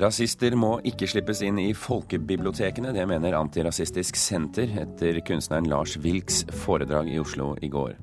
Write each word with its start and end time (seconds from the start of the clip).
Rasister 0.00 0.54
må 0.56 0.78
ikke 0.88 1.04
slippes 1.10 1.42
inn 1.44 1.58
i 1.60 1.74
folkebibliotekene, 1.76 2.94
det 2.96 3.02
mener 3.10 3.36
Antirasistisk 3.36 4.16
Senter 4.16 4.70
etter 4.80 5.18
kunstneren 5.26 5.68
Lars 5.68 5.98
Wilks 6.00 6.46
foredrag 6.62 7.10
i 7.12 7.18
Oslo 7.20 7.52
i 7.60 7.68
går. 7.68 7.98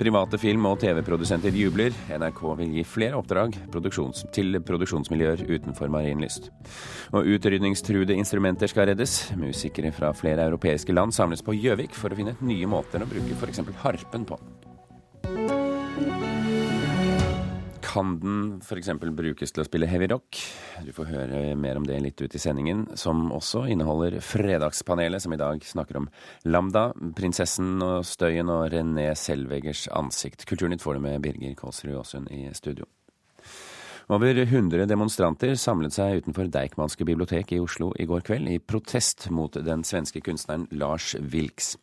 Private 0.00 0.38
film- 0.40 0.66
og 0.66 0.80
TV-produsenter 0.82 1.54
jubler. 1.54 1.94
NRK 2.10 2.40
vil 2.58 2.72
gi 2.74 2.84
flere 2.88 3.18
oppdrag 3.20 3.54
produksjons 3.70 4.24
til 4.34 4.58
produksjonsmiljøer 4.66 5.44
utenfor 5.46 5.92
Marienlyst. 5.92 6.48
Og 7.12 7.28
utrydningstruede 7.36 8.16
instrumenter 8.18 8.72
skal 8.72 8.90
reddes. 8.90 9.20
Musikere 9.38 9.92
fra 9.94 10.10
flere 10.16 10.48
europeiske 10.48 10.96
land 10.96 11.14
samles 11.14 11.44
på 11.46 11.54
Gjøvik 11.54 11.94
for 11.94 12.10
å 12.10 12.18
finne 12.18 12.34
nye 12.40 12.66
måter 12.66 13.04
å 13.04 13.10
bruke 13.10 13.38
f.eks. 13.38 13.62
harpen 13.84 14.26
på. 14.26 14.40
Kan 17.90 18.20
den 18.20 18.60
f.eks. 18.62 18.92
brukes 19.02 19.50
til 19.50 19.64
å 19.64 19.66
spille 19.66 19.88
heavy 19.90 20.06
rock? 20.12 20.38
Du 20.86 20.92
får 20.94 21.08
høre 21.10 21.40
mer 21.58 21.80
om 21.80 21.86
det 21.88 21.96
litt 22.04 22.22
ut 22.22 22.36
i 22.38 22.38
sendingen, 22.38 22.84
som 22.94 23.32
også 23.34 23.64
inneholder 23.72 24.20
Fredagspanelet, 24.22 25.24
som 25.24 25.34
i 25.34 25.40
dag 25.40 25.64
snakker 25.66 25.98
om 25.98 26.06
Lambda, 26.46 26.92
prinsessen 27.18 27.82
og 27.82 28.06
støyen 28.06 28.52
og 28.54 28.68
René 28.70 29.08
Selveggers 29.18 29.88
ansikt. 29.90 30.46
Kulturnytt 30.46 30.84
får 30.86 31.00
du 31.00 31.04
med 31.08 31.18
Birger 31.24 31.56
Kåsrud 31.58 31.96
Aasund 31.98 32.30
i 32.30 32.44
studio. 32.54 32.86
Over 34.10 34.34
100 34.42 34.88
demonstranter 34.90 35.52
samlet 35.54 35.94
seg 35.94 36.24
utenfor 36.24 36.48
Deichmanske 36.50 37.04
bibliotek 37.06 37.52
i 37.54 37.60
Oslo 37.62 37.92
i 37.94 38.08
går 38.10 38.24
kveld 38.26 38.50
i 38.50 38.56
protest 38.58 39.28
mot 39.30 39.54
den 39.54 39.84
svenske 39.86 40.18
kunstneren 40.26 40.64
Lars 40.74 41.12
Wilks. 41.30 41.76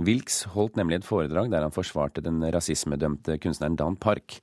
Wilks 0.00 0.38
holdt 0.54 0.78
nemlig 0.80 1.02
et 1.02 1.04
foredrag 1.04 1.50
der 1.52 1.66
han 1.66 1.74
forsvarte 1.76 2.24
den 2.24 2.40
rasismedømte 2.40 3.36
kunstneren 3.36 3.76
Dan 3.76 3.98
Park. 4.00 4.38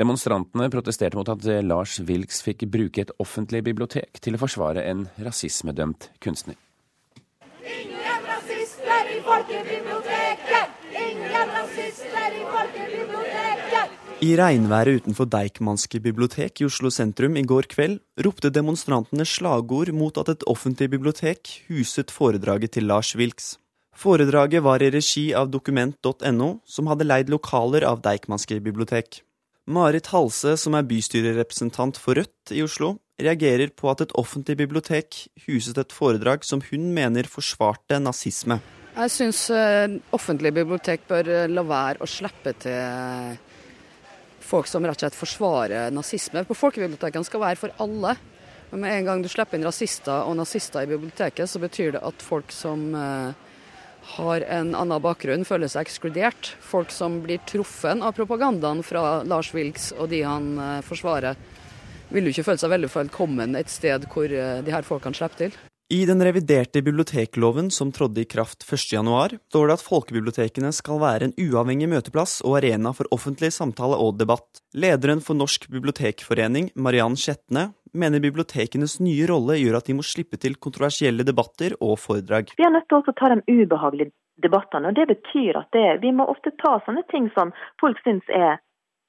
Demonstrantene 0.00 0.70
protesterte 0.72 1.20
mot 1.20 1.28
at 1.28 1.44
Lars 1.60 1.98
Wilks 2.08 2.40
fikk 2.46 2.64
bruke 2.72 3.04
et 3.04 3.12
offentlig 3.20 3.60
bibliotek 3.68 4.22
til 4.24 4.38
å 4.38 4.40
forsvare 4.40 4.86
en 4.88 5.04
rasismedømt 5.20 6.08
kunstner. 6.24 6.56
Ingen 7.60 8.24
rasister 8.32 9.12
i 9.12 9.20
folkebiblioteket! 9.28 10.80
Ingen 11.04 11.52
rasister 11.52 12.40
i 12.40 12.48
folkebiblioteket! 12.48 13.31
I 14.22 14.36
regnværet 14.38 15.00
utenfor 15.00 15.26
Deichmanske 15.26 15.98
bibliotek 15.98 16.60
i 16.62 16.66
Oslo 16.68 16.92
sentrum 16.94 17.34
i 17.34 17.42
går 17.42 17.66
kveld 17.72 17.96
ropte 18.22 18.52
demonstrantene 18.54 19.24
slagord 19.26 19.90
mot 19.98 20.20
at 20.22 20.30
et 20.30 20.46
offentlig 20.46 20.86
bibliotek 20.92 21.50
huset 21.66 22.14
foredraget 22.14 22.76
til 22.76 22.86
Lars 22.86 23.16
Wilks. 23.18 23.56
Foredraget 23.98 24.62
var 24.62 24.78
i 24.78 24.92
regi 24.94 25.24
av 25.34 25.50
dokument.no, 25.50 26.52
som 26.62 26.92
hadde 26.92 27.08
leid 27.10 27.34
lokaler 27.34 27.82
av 27.82 27.98
Deichmanske 28.06 28.60
bibliotek. 28.62 29.24
Marit 29.66 30.14
Halse, 30.14 30.54
som 30.54 30.78
er 30.78 30.86
bystyrerepresentant 30.86 31.98
for 31.98 32.14
Rødt 32.14 32.54
i 32.54 32.62
Oslo, 32.62 32.94
reagerer 33.18 33.74
på 33.74 33.90
at 33.90 34.06
et 34.06 34.14
offentlig 34.14 34.60
bibliotek 34.62 35.24
huset 35.48 35.82
et 35.82 35.90
foredrag 35.98 36.46
som 36.46 36.62
hun 36.70 36.92
mener 36.94 37.26
forsvarte 37.26 37.98
nazisme. 37.98 38.62
Jeg 38.94 39.18
syns 39.18 39.48
eh, 39.50 39.98
offentlige 40.14 40.62
bibliotek 40.62 41.08
bør 41.10 41.26
eh, 41.40 41.48
la 41.50 41.66
være 41.66 42.06
å 42.06 42.06
slippe 42.06 42.54
til 42.62 43.40
folk 44.44 44.68
som 44.70 44.84
rett 44.86 44.98
og 44.98 45.06
slett 45.06 45.18
forsvarer 45.18 45.94
nazisme. 45.94 46.44
På 46.48 46.56
folkebibliotekene 46.58 47.26
skal 47.28 47.42
være 47.42 47.60
for 47.60 47.82
alle. 47.82 48.16
Men 48.72 48.84
med 48.84 48.96
en 48.96 49.08
gang 49.08 49.22
du 49.22 49.28
slipper 49.28 49.58
inn 49.58 49.66
rasister 49.66 50.24
og 50.24 50.36
nazister 50.38 50.84
i 50.84 50.90
biblioteket, 50.90 51.50
så 51.50 51.60
betyr 51.60 51.96
det 51.96 52.04
at 52.08 52.22
folk 52.24 52.52
som 52.54 52.86
eh, 52.96 53.50
har 54.16 54.46
en 54.48 54.72
annen 54.74 55.02
bakgrunn, 55.02 55.44
føler 55.44 55.68
seg 55.70 55.86
ekskludert. 55.86 56.54
Folk 56.64 56.90
som 56.94 57.20
blir 57.24 57.42
truffet 57.48 58.00
av 58.00 58.16
propagandaen 58.16 58.80
fra 58.86 59.20
Lars 59.28 59.52
Wilks 59.54 59.90
og 59.98 60.08
de 60.12 60.22
han 60.26 60.54
eh, 60.56 60.78
forsvarer, 60.86 61.36
vil 62.12 62.28
jo 62.28 62.32
ikke 62.34 62.46
føle 62.50 62.60
seg 62.60 62.72
veldig 62.72 62.90
velkommen 62.92 63.60
et 63.60 63.72
sted 63.72 64.08
hvor 64.12 64.32
eh, 64.32 64.62
de 64.64 64.74
her 64.74 64.88
folkene 64.88 65.20
slipper 65.20 65.46
til. 65.46 65.60
I 65.92 66.06
den 66.06 66.24
reviderte 66.24 66.82
bibliotekloven 66.82 67.70
som 67.70 67.90
trådte 67.92 68.20
i 68.20 68.24
kraft 68.24 68.64
1.1, 68.64 69.38
står 69.48 69.66
det 69.68 69.74
at 69.74 69.82
folkebibliotekene 69.84 70.70
skal 70.72 71.02
være 71.02 71.26
en 71.26 71.34
uavhengig 71.36 71.90
møteplass 71.92 72.38
og 72.48 72.54
arena 72.62 72.94
for 72.96 73.12
offentlig 73.12 73.50
samtale 73.52 73.98
og 74.00 74.16
debatt. 74.16 74.62
Lederen 74.72 75.20
for 75.20 75.36
Norsk 75.36 75.66
bibliotekforening, 75.68 76.70
Mariann 76.80 77.18
Skjetne, 77.20 77.66
mener 77.92 78.24
bibliotekenes 78.24 79.02
nye 79.04 79.26
rolle 79.28 79.58
gjør 79.60 79.76
at 79.82 79.90
de 79.90 79.98
må 79.98 80.06
slippe 80.06 80.40
til 80.40 80.56
kontroversielle 80.56 81.28
debatter 81.28 81.76
og 81.84 82.00
foredrag. 82.00 82.54
Vi 82.56 82.64
er 82.64 82.72
nødt 82.72 82.88
til 82.88 83.02
å 83.02 83.16
ta 83.20 83.34
de 83.34 83.44
ubehagelige 83.52 84.14
debattene, 84.40 84.94
og 84.94 84.96
det 84.96 85.10
betyr 85.12 85.60
at 85.60 85.76
det, 85.76 86.00
vi 86.06 86.14
må 86.16 86.24
ofte 86.32 86.54
ta 86.64 86.78
sånne 86.88 87.04
ting 87.12 87.28
som 87.36 87.52
folk 87.84 88.00
syns 88.08 88.32
er 88.32 88.62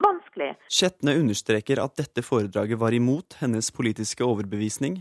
vanskelig. 0.04 0.52
Skjetne 0.68 1.16
understreker 1.24 1.80
at 1.80 1.96
dette 2.04 2.28
foredraget 2.28 2.84
var 2.84 2.92
imot 2.92 3.40
hennes 3.40 3.72
politiske 3.72 4.28
overbevisning, 4.28 5.00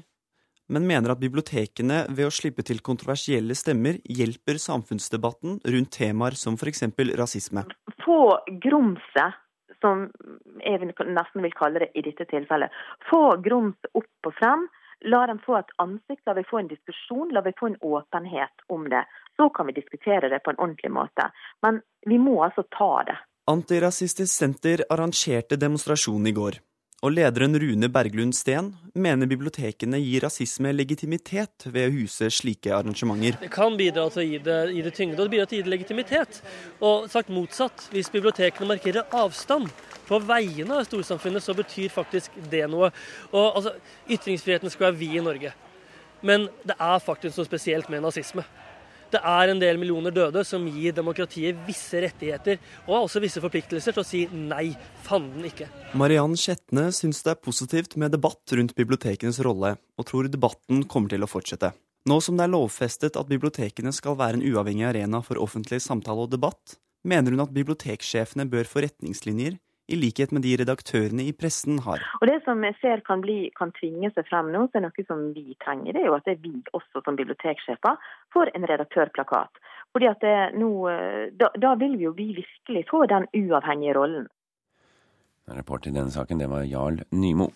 men 0.72 0.86
mener 0.88 1.12
at 1.12 1.20
bibliotekene 1.20 2.06
ved 2.16 2.28
å 2.28 2.32
slippe 2.32 2.64
til 2.66 2.80
kontroversielle 2.84 3.54
stemmer 3.58 3.98
hjelper 4.08 4.60
samfunnsdebatten 4.62 5.60
rundt 5.74 5.92
temaer 5.98 6.36
som 6.38 6.56
f.eks. 6.56 6.84
rasisme. 7.20 7.64
Få 8.04 8.20
grumset, 8.64 9.40
som 9.82 10.06
jeg 10.62 10.92
nesten 10.92 11.44
vil 11.44 11.56
kalle 11.58 11.84
det 11.84 11.90
i 11.98 12.04
dette 12.06 12.26
tilfellet, 12.30 12.72
få 13.10 13.36
grumset 13.44 13.92
opp 13.98 14.30
og 14.30 14.38
frem. 14.40 14.70
La 15.10 15.24
dem 15.26 15.40
få 15.42 15.56
et 15.58 15.70
ansikt, 15.82 16.22
la 16.30 16.36
vi 16.38 16.44
få 16.46 16.60
en 16.60 16.68
diskusjon, 16.70 17.32
la 17.34 17.42
vi 17.42 17.50
få 17.58 17.72
en 17.72 17.80
åpenhet 17.82 18.66
om 18.70 18.86
det. 18.90 19.02
Så 19.34 19.48
kan 19.50 19.66
vi 19.66 19.74
diskutere 19.74 20.30
det 20.30 20.44
på 20.44 20.54
en 20.54 20.60
ordentlig 20.62 20.92
måte. 20.94 21.26
Men 21.66 21.82
vi 22.06 22.20
må 22.22 22.36
altså 22.46 22.62
ta 22.70 22.92
det. 23.08 23.16
Antirasistisk 23.50 24.30
Senter 24.30 24.84
arrangerte 24.94 25.58
demonstrasjon 25.58 26.30
i 26.30 26.36
går 26.36 26.62
og 27.02 27.10
lederen 27.10 27.58
Rune 27.58 27.88
Berglund 27.90 28.34
Steen 28.38 28.68
mener 28.94 29.26
bibliotekene 29.26 29.98
gir 29.98 30.22
rasisme 30.22 30.70
legitimitet 30.70 31.66
ved 31.66 31.88
å 31.88 31.94
huse 31.96 32.28
slike 32.30 32.70
arrangementer. 32.76 33.40
Det 33.42 33.50
kan 33.50 33.74
bidra 33.78 34.04
til 34.12 34.22
å 34.22 34.26
gi 34.28 34.38
det, 34.46 34.58
gi 34.76 34.84
det 34.86 34.92
tyngde, 34.94 35.18
og 35.18 35.26
det 35.26 35.32
bidrar 35.32 35.50
til 35.50 35.58
å 35.58 35.60
gi 35.60 35.66
det 35.66 35.72
legitimitet. 35.72 36.38
Og 36.78 37.08
sagt 37.10 37.32
motsatt, 37.34 37.88
hvis 37.90 38.12
bibliotekene 38.14 38.70
markerer 38.70 39.18
avstand 39.18 39.72
på 40.06 40.20
vegne 40.28 40.78
av 40.78 40.86
storsamfunnet, 40.86 41.42
så 41.42 41.56
betyr 41.58 41.90
faktisk 41.90 42.38
det 42.52 42.68
noe. 42.70 42.92
Og 43.32 43.48
altså, 43.48 43.74
Ytringsfriheten 44.06 44.70
skal 44.70 44.92
være 44.92 45.00
vi 45.02 45.10
i 45.18 45.26
Norge. 45.26 45.50
Men 46.22 46.46
det 46.62 46.78
er 46.78 47.02
faktisk 47.02 47.40
noe 47.40 47.50
spesielt 47.50 47.90
med 47.90 48.06
nazisme. 48.06 48.46
Det 49.12 49.20
er 49.20 49.50
en 49.52 49.60
del 49.60 49.76
millioner 49.76 50.14
døde 50.14 50.40
som 50.48 50.64
gir 50.72 50.94
demokratiet 50.96 51.58
visse 51.66 52.00
rettigheter, 52.00 52.60
og 52.86 53.02
også 53.02 53.20
visse 53.20 53.42
forpliktelser 53.44 53.92
til 53.92 54.00
å 54.00 54.06
si 54.08 54.22
nei, 54.32 54.70
fanden 55.04 55.44
ikke. 55.50 55.68
Mariann 56.00 56.36
Skjetne 56.40 56.86
syns 56.96 57.20
det 57.26 57.34
er 57.34 57.42
positivt 57.44 57.98
med 58.00 58.14
debatt 58.16 58.54
rundt 58.56 58.72
bibliotekenes 58.78 59.42
rolle, 59.44 59.74
og 60.00 60.08
tror 60.08 60.30
debatten 60.32 60.86
kommer 60.88 61.12
til 61.12 61.26
å 61.26 61.28
fortsette. 61.28 61.74
Nå 62.08 62.18
som 62.24 62.38
det 62.38 62.48
er 62.48 62.54
lovfestet 62.54 63.18
at 63.20 63.28
bibliotekene 63.28 63.92
skal 63.94 64.16
være 64.18 64.40
en 64.40 64.46
uavhengig 64.48 64.88
arena 64.88 65.20
for 65.22 65.38
offentlig 65.38 65.82
samtale 65.84 66.24
og 66.24 66.32
debatt, 66.32 66.78
mener 67.04 67.34
hun 67.34 67.44
at 67.44 67.52
biblioteksjefene 67.52 68.48
bør 68.48 68.66
få 68.70 68.86
retningslinjer 68.86 69.60
i 69.88 69.96
likhet 69.98 70.32
med 70.32 70.44
de 70.46 70.54
redaktørene 70.60 71.24
i 71.26 71.32
pressen 71.36 71.80
har. 71.86 72.02
Og 72.20 72.26
Det 72.30 72.38
som 72.44 72.62
jeg 72.64 72.76
ser 72.80 73.02
kan, 73.06 73.22
bli, 73.24 73.50
kan 73.58 73.72
tvinge 73.78 74.12
seg 74.14 74.28
frem 74.28 74.52
nå, 74.54 74.66
så 74.70 74.78
er 74.78 74.86
noe 74.86 75.06
som 75.08 75.24
vi 75.34 75.56
trenger, 75.64 75.92
det 75.92 76.02
er 76.02 76.10
jo 76.10 76.16
at 76.18 76.28
det 76.28 76.36
er 76.36 76.44
vi 76.44 76.54
også 76.72 77.02
som 77.04 77.18
biblioteksjefer 77.18 78.12
får 78.34 78.52
en 78.54 78.68
redaktørplakat. 78.70 79.62
Fordi 79.92 80.08
at 80.08 80.22
det, 80.24 80.36
nå, 80.56 80.70
da, 81.40 81.50
da, 81.60 81.74
vil 81.80 81.98
vi 81.98 82.06
jo 82.08 82.14
vi 82.16 82.30
virkelig 82.38 82.86
få 82.90 83.04
den 83.10 83.28
uavhengige 83.36 83.98
rollen. 83.98 84.30
Rapport 85.52 85.86
i 85.86 85.92
denne 85.92 86.14
saken, 86.14 86.40
det 86.40 86.48
var 86.48 86.64
Jarl 86.64 87.02
Nymo. 87.10 87.50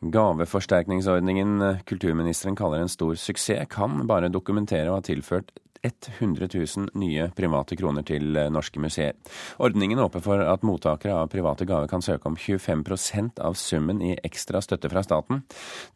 Gaveforsterkningsordningen 0.00 1.62
eh, 1.62 1.80
kulturministeren 1.84 2.56
kaller 2.56 2.78
en 2.80 2.88
stor 2.88 3.14
suksess, 3.14 3.68
kan 3.68 4.06
bare 4.08 4.32
dokumentere 4.32 4.88
å 4.88 4.96
ha 4.96 5.04
tilført 5.04 5.52
100 5.82 6.48
000 6.76 6.88
nye 6.94 7.28
private 7.36 7.76
kroner 7.76 8.04
til 8.08 8.36
eh, 8.36 8.48
norske 8.52 8.80
museer. 8.80 9.16
Ordningen 9.60 10.00
åpner 10.00 10.24
for 10.24 10.40
at 10.40 10.64
mottakere 10.66 11.16
av 11.16 11.30
private 11.32 11.68
gaver 11.68 11.88
kan 11.90 12.04
søke 12.04 12.28
om 12.28 12.36
25% 12.36 13.40
av 13.44 13.56
summen 13.60 14.02
i 14.04 14.16
ekstra 14.24 14.64
støtte 14.64 14.88
fra 14.92 15.04
staten. 15.04 15.44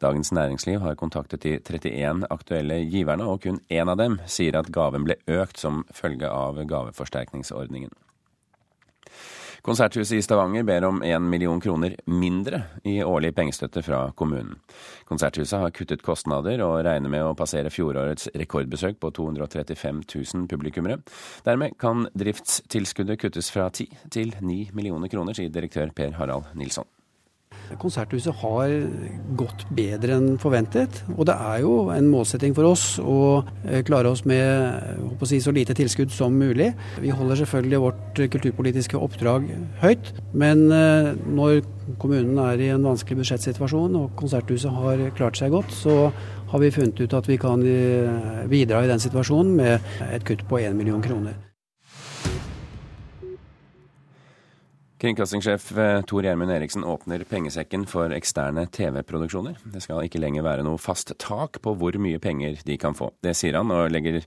Dagens 0.01 0.33
Næringsliv 0.37 0.81
har 0.85 0.97
kontaktet 1.01 1.45
de 1.45 1.57
31 1.59 2.27
aktuelle 2.29 2.81
giverne, 2.85 3.25
og 3.25 3.41
kun 3.45 3.61
én 3.69 3.89
av 3.89 3.97
dem 4.01 4.19
sier 4.25 4.57
at 4.57 4.73
gaven 4.73 5.05
ble 5.09 5.17
økt 5.41 5.61
som 5.61 5.85
følge 5.93 6.29
av 6.29 6.61
gaveforsterkningsordningen. 6.61 7.93
Konserthuset 9.61 10.17
i 10.17 10.21
Stavanger 10.25 10.63
ber 10.63 10.85
om 10.87 11.03
én 11.03 11.29
million 11.29 11.61
kroner 11.61 11.95
mindre 12.05 12.61
i 12.83 12.97
årlig 13.03 13.33
pengestøtte 13.35 13.83
fra 13.85 14.01
kommunen. 14.17 14.57
Konserthuset 15.05 15.59
har 15.61 15.73
kuttet 15.75 16.03
kostnader 16.05 16.63
og 16.65 16.81
regner 16.87 17.11
med 17.11 17.23
å 17.25 17.35
passere 17.37 17.71
fjorårets 17.73 18.31
rekordbesøk 18.35 18.99
på 18.99 19.11
235 19.15 20.03
000 20.15 20.49
publikummere. 20.51 20.99
Dermed 21.45 21.77
kan 21.81 22.07
driftstilskuddet 22.17 23.21
kuttes 23.21 23.51
fra 23.53 23.69
10 23.69 24.09
til 24.11 24.35
9 24.41 24.75
millioner 24.75 25.11
kroner, 25.11 25.37
sier 25.37 25.53
direktør 25.53 25.93
Per 25.95 26.17
Harald 26.19 26.51
Nilsson. 26.57 26.89
Konserthuset 27.81 28.35
har 28.41 28.73
gått 29.39 29.65
bedre 29.75 30.17
enn 30.19 30.39
forventet. 30.41 31.01
Og 31.15 31.25
det 31.29 31.35
er 31.35 31.61
jo 31.63 31.75
en 31.93 32.09
målsetting 32.11 32.55
for 32.57 32.69
oss 32.69 32.85
å 33.01 33.19
eh, 33.65 33.81
klare 33.87 34.11
oss 34.11 34.25
med 34.27 35.15
å 35.19 35.29
si, 35.29 35.41
så 35.43 35.53
lite 35.55 35.75
tilskudd 35.77 36.13
som 36.13 36.35
mulig. 36.37 36.71
Vi 37.01 37.13
holder 37.13 37.41
selvfølgelig 37.41 37.81
vårt 37.85 38.21
kulturpolitiske 38.35 38.99
oppdrag 38.99 39.47
høyt. 39.83 40.13
Men 40.33 40.67
eh, 40.73 41.11
når 41.25 41.63
kommunen 42.01 42.39
er 42.45 42.61
i 42.61 42.71
en 42.73 42.85
vanskelig 42.85 43.21
budsjettsituasjon 43.21 43.99
og 43.99 44.13
Konserthuset 44.19 44.73
har 44.73 45.03
klart 45.17 45.39
seg 45.39 45.53
godt, 45.55 45.73
så 45.75 46.09
har 46.51 46.61
vi 46.61 46.73
funnet 46.73 47.01
ut 47.01 47.17
at 47.17 47.27
vi 47.29 47.39
kan 47.41 47.65
eh, 47.65 48.45
bidra 48.51 48.83
i 48.85 48.91
den 48.91 49.01
situasjonen 49.01 49.57
med 49.57 49.91
et 50.11 50.25
kutt 50.27 50.45
på 50.49 50.61
1 50.61 50.77
million 50.77 51.03
kroner. 51.03 51.35
Kringkastingssjef 55.05 55.77
eh, 55.77 56.01
Tor 56.01 56.25
Gjermund 56.25 56.49
Eriksen 56.51 56.83
åpner 56.83 57.21
pengesekken 57.29 57.83
for 57.85 58.09
eksterne 58.15 58.63
TV-produksjoner. 58.73 59.59
Det 59.69 59.83
skal 59.83 60.07
ikke 60.07 60.17
lenger 60.17 60.41
være 60.41 60.65
noe 60.65 60.81
fast 60.81 61.13
tak 61.21 61.59
på 61.61 61.75
hvor 61.77 61.93
mye 62.01 62.17
penger 62.17 62.57
de 62.65 62.77
kan 62.81 62.97
få. 62.97 63.11
Det 63.21 63.35
sier 63.37 63.59
han, 63.59 63.69
og 63.69 63.93
legger 63.93 64.23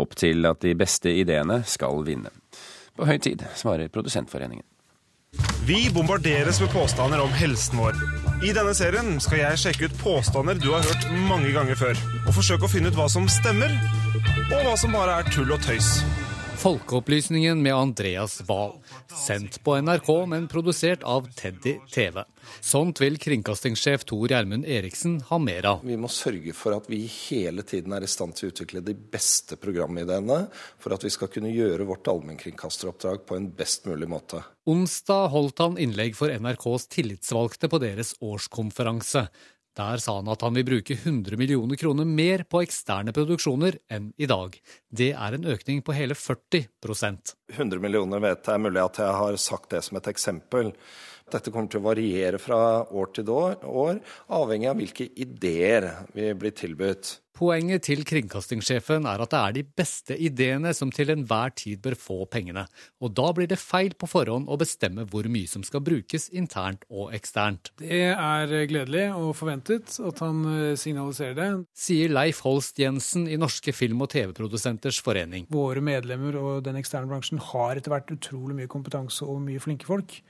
opp 0.00 0.16
til 0.16 0.48
at 0.48 0.64
de 0.64 0.72
beste 0.80 1.12
ideene 1.12 1.60
skal 1.68 2.00
vinne. 2.08 2.32
På 2.96 3.04
høy 3.04 3.18
tid, 3.20 3.44
svarer 3.52 3.92
Produsentforeningen. 3.92 4.64
Vi 5.68 5.90
bombarderes 5.92 6.62
med 6.64 6.72
påstander 6.72 7.20
om 7.20 7.36
helsen 7.36 7.84
vår. 7.84 8.00
I 8.48 8.56
denne 8.56 8.72
serien 8.72 9.18
skal 9.20 9.42
jeg 9.42 9.60
sjekke 9.60 9.90
ut 9.90 10.00
påstander 10.00 10.56
du 10.56 10.70
har 10.72 10.88
hørt 10.88 11.10
mange 11.28 11.52
ganger 11.52 11.76
før, 11.84 12.04
og 12.24 12.32
forsøke 12.40 12.64
å 12.64 12.72
finne 12.78 12.88
ut 12.88 12.96
hva 12.96 13.12
som 13.12 13.28
stemmer, 13.28 13.76
og 14.48 14.60
hva 14.62 14.78
som 14.80 14.96
bare 14.96 15.20
er 15.20 15.34
tull 15.36 15.52
og 15.52 15.60
tøys. 15.68 15.98
Folkeopplysningen 16.64 17.62
med 17.62 17.74
Andreas 17.74 18.40
Wahl. 18.48 18.72
Sendt 19.26 19.64
på 19.64 19.80
NRK, 19.80 20.26
men 20.26 20.48
produsert 20.48 21.02
av 21.02 21.28
Teddy 21.36 21.74
TV. 21.92 22.22
Sånt 22.60 23.02
vil 23.02 23.18
kringkastingssjef 23.20 24.06
Tor 24.08 24.32
Gjermund 24.32 24.64
Eriksen 24.64 25.18
ha 25.28 25.36
mer 25.38 25.68
av. 25.68 25.84
Vi 25.84 25.98
må 26.00 26.08
sørge 26.08 26.54
for 26.56 26.72
at 26.78 26.88
vi 26.88 27.02
hele 27.04 27.66
tiden 27.68 27.92
er 27.92 28.06
i 28.06 28.08
stand 28.08 28.32
til 28.38 28.48
å 28.48 28.54
utvikle 28.54 28.80
de 28.80 28.96
beste 28.96 29.60
programideene, 29.60 30.46
for 30.80 30.96
at 30.96 31.04
vi 31.04 31.12
skal 31.12 31.28
kunne 31.34 31.52
gjøre 31.52 31.84
vårt 31.84 32.08
allmennkringkasteroppdrag 32.08 33.26
på 33.28 33.36
en 33.36 33.50
best 33.60 33.84
mulig 33.84 34.08
måte. 34.08 34.40
Onsdag 34.64 35.28
holdt 35.36 35.60
han 35.60 35.76
innlegg 35.76 36.16
for 36.16 36.32
NRKs 36.32 36.88
tillitsvalgte 36.96 37.68
på 37.68 37.82
deres 37.84 38.14
årskonferanse. 38.24 39.26
Der 39.74 39.98
sa 39.98 40.16
han 40.20 40.30
at 40.30 40.42
han 40.46 40.54
vil 40.54 40.66
bruke 40.68 40.94
100 40.94 41.38
millioner 41.40 41.78
kroner 41.80 42.06
mer 42.06 42.44
på 42.46 42.62
eksterne 42.62 43.14
produksjoner 43.14 43.80
enn 43.90 44.12
i 44.16 44.28
dag. 44.30 44.54
Det 44.86 45.10
er 45.12 45.34
en 45.34 45.48
økning 45.50 45.82
på 45.82 45.96
hele 45.96 46.14
40% 46.14 47.34
100 47.54 47.82
millioner 47.82 48.22
vet 48.22 48.46
jeg, 48.46 48.62
mulig 48.62 48.82
at 48.82 49.02
jeg 49.02 49.18
har 49.18 49.40
sagt 49.40 49.74
det 49.74 49.82
som 49.86 49.98
et 49.98 50.08
eksempel. 50.10 50.70
Dette 51.32 51.50
kommer 51.50 51.70
til 51.72 51.80
å 51.80 51.88
variere 51.88 52.38
fra 52.42 52.58
år 52.84 53.12
til 53.16 53.30
år, 53.32 54.00
avhengig 54.28 54.70
av 54.70 54.80
hvilke 54.80 55.08
ideer 55.16 55.90
vi 56.12 56.32
blir 56.36 56.52
tilbudt. 56.56 57.18
Poenget 57.34 57.82
til 57.88 58.04
kringkastingssjefen 58.06 59.08
er 59.10 59.22
at 59.24 59.32
det 59.32 59.38
er 59.40 59.54
de 59.56 59.62
beste 59.80 60.14
ideene 60.22 60.70
som 60.76 60.92
til 60.94 61.10
enhver 61.10 61.50
tid 61.58 61.80
bør 61.82 61.96
få 61.98 62.18
pengene, 62.30 62.62
og 63.02 63.10
da 63.18 63.32
blir 63.34 63.48
det 63.50 63.58
feil 63.58 63.96
på 63.98 64.06
forhånd 64.06 64.46
å 64.46 64.58
bestemme 64.60 65.02
hvor 65.10 65.26
mye 65.26 65.50
som 65.50 65.64
skal 65.66 65.82
brukes 65.82 66.28
internt 66.30 66.86
og 66.92 67.10
eksternt. 67.16 67.72
Det 67.82 68.04
er 68.12 68.54
gledelig 68.70 69.08
og 69.16 69.32
forventet 69.40 69.98
at 69.98 70.22
han 70.22 70.46
eh, 70.52 70.78
signaliserer 70.78 71.34
det. 71.40 71.50
Sier 71.74 72.14
Leif 72.14 72.44
Holst 72.46 72.78
Jensen 72.78 73.26
i 73.26 73.40
Norske 73.40 73.74
film- 73.74 74.06
og 74.06 74.12
TV-produsenters 74.14 75.02
forening. 75.02 75.50
Våre 75.50 75.82
medlemmer 75.82 76.38
og 76.38 76.62
den 76.68 76.78
eksterne 76.78 77.10
bransjen 77.10 77.42
har 77.50 77.80
etter 77.80 77.96
hvert 77.96 78.14
utrolig 78.14 78.60
mye 78.60 78.70
kompetanse 78.70 79.26
og 79.26 79.42
mye 79.42 79.62
flinke 79.64 79.90
folk. 79.90 80.20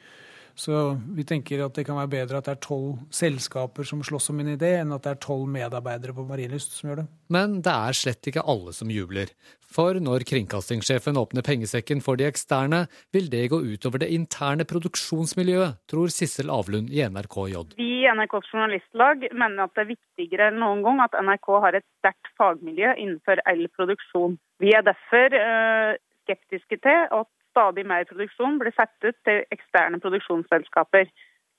Så 0.55 0.95
vi 1.17 1.25
tenker 1.27 1.65
at 1.65 1.75
det 1.75 1.87
kan 1.89 1.99
være 1.99 2.13
bedre 2.13 2.39
at 2.39 2.47
det 2.47 2.55
er 2.55 2.63
tolv 2.63 3.01
selskaper 3.15 3.87
som 3.87 4.05
slåss 4.07 4.31
om 4.31 4.41
en 4.43 4.53
idé, 4.55 4.77
enn 4.81 4.95
at 4.95 5.03
det 5.07 5.15
er 5.17 5.21
tolv 5.25 5.49
medarbeidere 5.51 6.15
på 6.15 6.27
Marienlyst 6.29 6.77
som 6.79 6.91
gjør 6.91 7.03
det. 7.03 7.07
Men 7.35 7.59
det 7.67 7.75
er 7.75 7.99
slett 7.99 8.31
ikke 8.31 8.45
alle 8.47 8.75
som 8.77 8.93
jubler. 8.93 9.33
For 9.75 9.99
når 9.99 10.23
kringkastingssjefen 10.31 11.19
åpner 11.19 11.43
pengesekken 11.43 12.03
for 12.05 12.21
de 12.21 12.29
eksterne, 12.29 12.85
vil 13.15 13.27
det 13.33 13.49
gå 13.51 13.59
utover 13.59 14.05
det 14.05 14.13
interne 14.15 14.67
produksjonsmiljøet, 14.71 15.81
tror 15.91 16.13
Sissel 16.15 16.53
Avlund 16.55 16.93
i 16.95 17.03
NRKJ. 17.03 17.59
Vi 17.81 17.91
i 18.05 18.11
NRKs 18.15 18.53
journalistlag 18.55 19.27
mener 19.35 19.67
at 19.67 19.75
det 19.75 19.83
er 19.83 19.93
viktigere 19.95 20.51
enn 20.53 20.63
noen 20.63 20.85
gang 20.87 21.03
at 21.03 21.19
NRK 21.19 21.51
har 21.67 21.81
et 21.81 21.89
sterkt 21.99 22.31
fagmiljø 22.39 22.95
innenfor 22.95 23.43
all 23.51 23.67
produksjon. 23.75 24.39
Vi 24.63 24.71
er 24.77 24.87
derfor 24.87 25.35
øh, 25.35 25.97
skeptiske 26.25 26.79
til 26.85 27.09
at 27.11 27.31
stadig 27.55 27.87
mer 27.87 28.05
produksjon 28.11 28.59
blir 28.61 28.75
satt 28.75 29.07
ut 29.07 29.17
til 29.27 29.45
eksterne 29.55 30.03
produksjonsselskaper, 30.03 31.09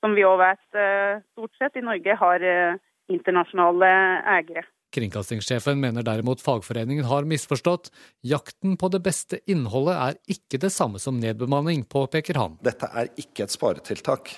som 0.04 0.16
vi 0.18 0.28
òg 0.28 0.38
vet 0.44 0.80
eh, 0.80 1.24
stort 1.34 1.56
sett 1.58 1.80
i 1.80 1.86
Norge 1.86 2.18
har 2.20 2.44
eh, 2.44 2.80
internasjonale 3.12 3.92
eiere. 4.36 4.68
Kringkastingssjefen 4.96 5.80
mener 5.82 6.06
derimot 6.08 6.44
fagforeningen 6.44 7.08
har 7.10 7.28
misforstått. 7.28 7.90
Jakten 8.24 8.78
på 8.80 8.90
det 8.94 9.02
beste 9.04 9.42
innholdet 9.52 9.96
er 9.98 10.20
ikke 10.38 10.62
det 10.64 10.72
samme 10.72 11.02
som 11.04 11.20
nedbemanning, 11.20 11.84
påpeker 11.92 12.40
han. 12.40 12.60
Dette 12.64 12.88
er 12.96 13.12
ikke 13.20 13.48
et 13.48 13.56
sparetiltak. 13.56 14.32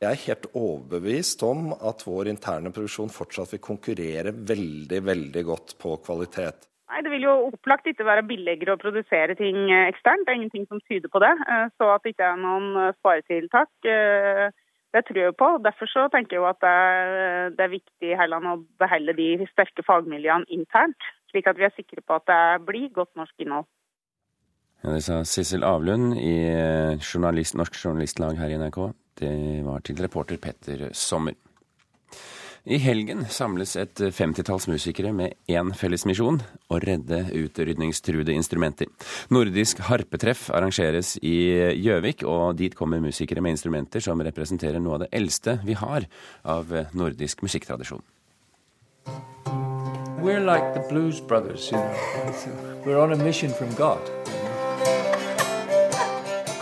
Jeg 0.00 0.10
er 0.10 0.22
helt 0.26 0.46
overbevist 0.58 1.42
om 1.46 1.72
at 1.74 2.02
vår 2.06 2.32
interne 2.32 2.72
produksjon 2.74 3.12
fortsatt 3.12 3.54
vil 3.54 3.62
konkurrere 3.64 4.32
veldig, 4.34 5.00
veldig 5.04 5.44
godt 5.48 5.76
på 5.80 5.96
kvalitet. 6.04 6.66
Nei, 6.94 7.02
Det 7.02 7.10
vil 7.10 7.24
jo 7.26 7.32
opplagt 7.48 7.88
ikke 7.90 8.06
være 8.06 8.22
billigere 8.28 8.76
å 8.76 8.78
produsere 8.78 9.34
ting 9.34 9.56
eh, 9.66 9.88
eksternt. 9.90 10.22
Det 10.22 10.30
er 10.30 10.38
ingenting 10.38 10.66
som 10.70 10.82
tyder 10.86 11.10
på 11.10 11.18
det. 11.24 11.32
Eh, 11.50 11.64
så 11.74 11.88
at 11.90 12.04
det 12.04 12.12
ikke 12.14 12.28
er 12.28 12.38
noen 12.38 12.68
eh, 12.78 12.92
sparetiltak, 13.00 13.70
det 14.94 15.02
tror 15.08 15.18
jeg 15.18 15.34
på. 15.34 15.48
Derfor 15.64 15.90
så 15.90 16.04
tenker 16.12 16.36
jeg 16.36 16.46
at 16.46 16.60
det 16.62 17.64
er, 17.64 17.72
viktig 17.72 18.12
i 18.12 18.14
Helland, 18.14 18.46
å 18.46 18.60
beholde 18.78 19.16
de 19.18 19.48
sterke 19.50 19.82
fagmiljøene 19.82 20.46
internt, 20.54 21.08
slik 21.32 21.48
at 21.50 21.58
vi 21.58 21.66
er 21.66 21.74
sikre 21.74 22.04
på 22.06 22.14
at 22.14 22.28
det 22.30 22.42
blir 22.68 22.92
godt 22.94 23.10
norsk 23.18 23.42
innhold. 23.42 23.66
Ja, 24.84 24.92
det 24.94 25.02
sa 25.02 25.24
Sissel 25.26 25.66
Avlund 25.66 26.14
i 26.20 26.36
journalist, 27.02 27.58
Norsk 27.58 27.74
Journalistlag 27.74 28.38
her 28.38 28.54
i 28.54 28.60
NRK. 28.60 28.78
Det 29.18 29.34
var 29.66 29.82
til 29.82 29.98
reporter 30.04 30.38
Petter 30.38 30.86
Sommer. 30.94 31.34
I 32.64 32.78
helgen 32.80 33.26
samles 33.28 33.74
et 33.76 34.00
femtitalls 34.16 34.64
musikere 34.72 35.10
med 35.12 35.34
én 35.52 35.74
felles 35.76 36.06
misjon 36.08 36.38
å 36.72 36.78
redde 36.80 37.18
utrydningstruede 37.36 38.32
instrumenter. 38.32 38.88
Nordisk 39.28 39.82
harpetreff 39.84 40.46
arrangeres 40.48 41.18
i 41.20 41.34
Gjøvik, 41.76 42.24
og 42.24 42.56
dit 42.56 42.72
kommer 42.72 43.04
musikere 43.04 43.44
med 43.44 43.58
instrumenter 43.58 44.00
som 44.00 44.24
representerer 44.24 44.80
noe 44.80 44.96
av 44.96 45.04
det 45.04 45.10
eldste 45.12 45.58
vi 45.60 45.76
har 45.76 46.08
av 46.40 46.72
nordisk 46.96 47.44
musikktradisjon. 47.44 48.00
We're 50.24 50.40
like 50.40 50.72
the 50.72 50.86
Blues 50.88 51.20
Brothers, 51.20 51.70
you 51.70 51.76
know. 51.76 52.80
We're 52.86 52.98
on 52.98 53.12
a 53.12 53.16
mission 53.16 53.52
from 53.52 53.74
God. 53.74 54.00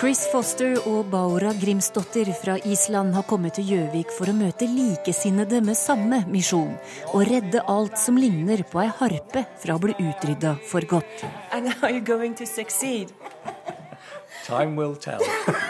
Chris 0.02 0.25
Foster 0.32 0.80
og 0.90 1.12
Baura 1.12 1.52
Grimsdottir 1.54 2.26
fra 2.35 2.56
Island 2.66 3.12
har 3.14 3.23
kommet 3.30 3.54
til 3.54 3.68
Gjøvik 3.71 4.11
for 4.11 4.26
å 4.26 4.35
møte 4.35 4.66
likesinnede 4.66 5.61
med 5.62 5.78
samme 5.78 6.18
misjon. 6.26 6.73
Og 7.14 7.28
redde 7.28 7.62
alt 7.71 7.94
som 8.02 8.18
ligner 8.18 8.64
på 8.66 8.82
ei 8.82 8.88
harpe 8.99 9.44
fra 9.62 9.76
å 9.78 9.82
bli 9.85 9.94
utrydda 10.02 10.56
for 10.66 10.82
godt. 10.90 11.23
Time 14.42 14.75
will 14.75 14.99
tell. 14.99 15.23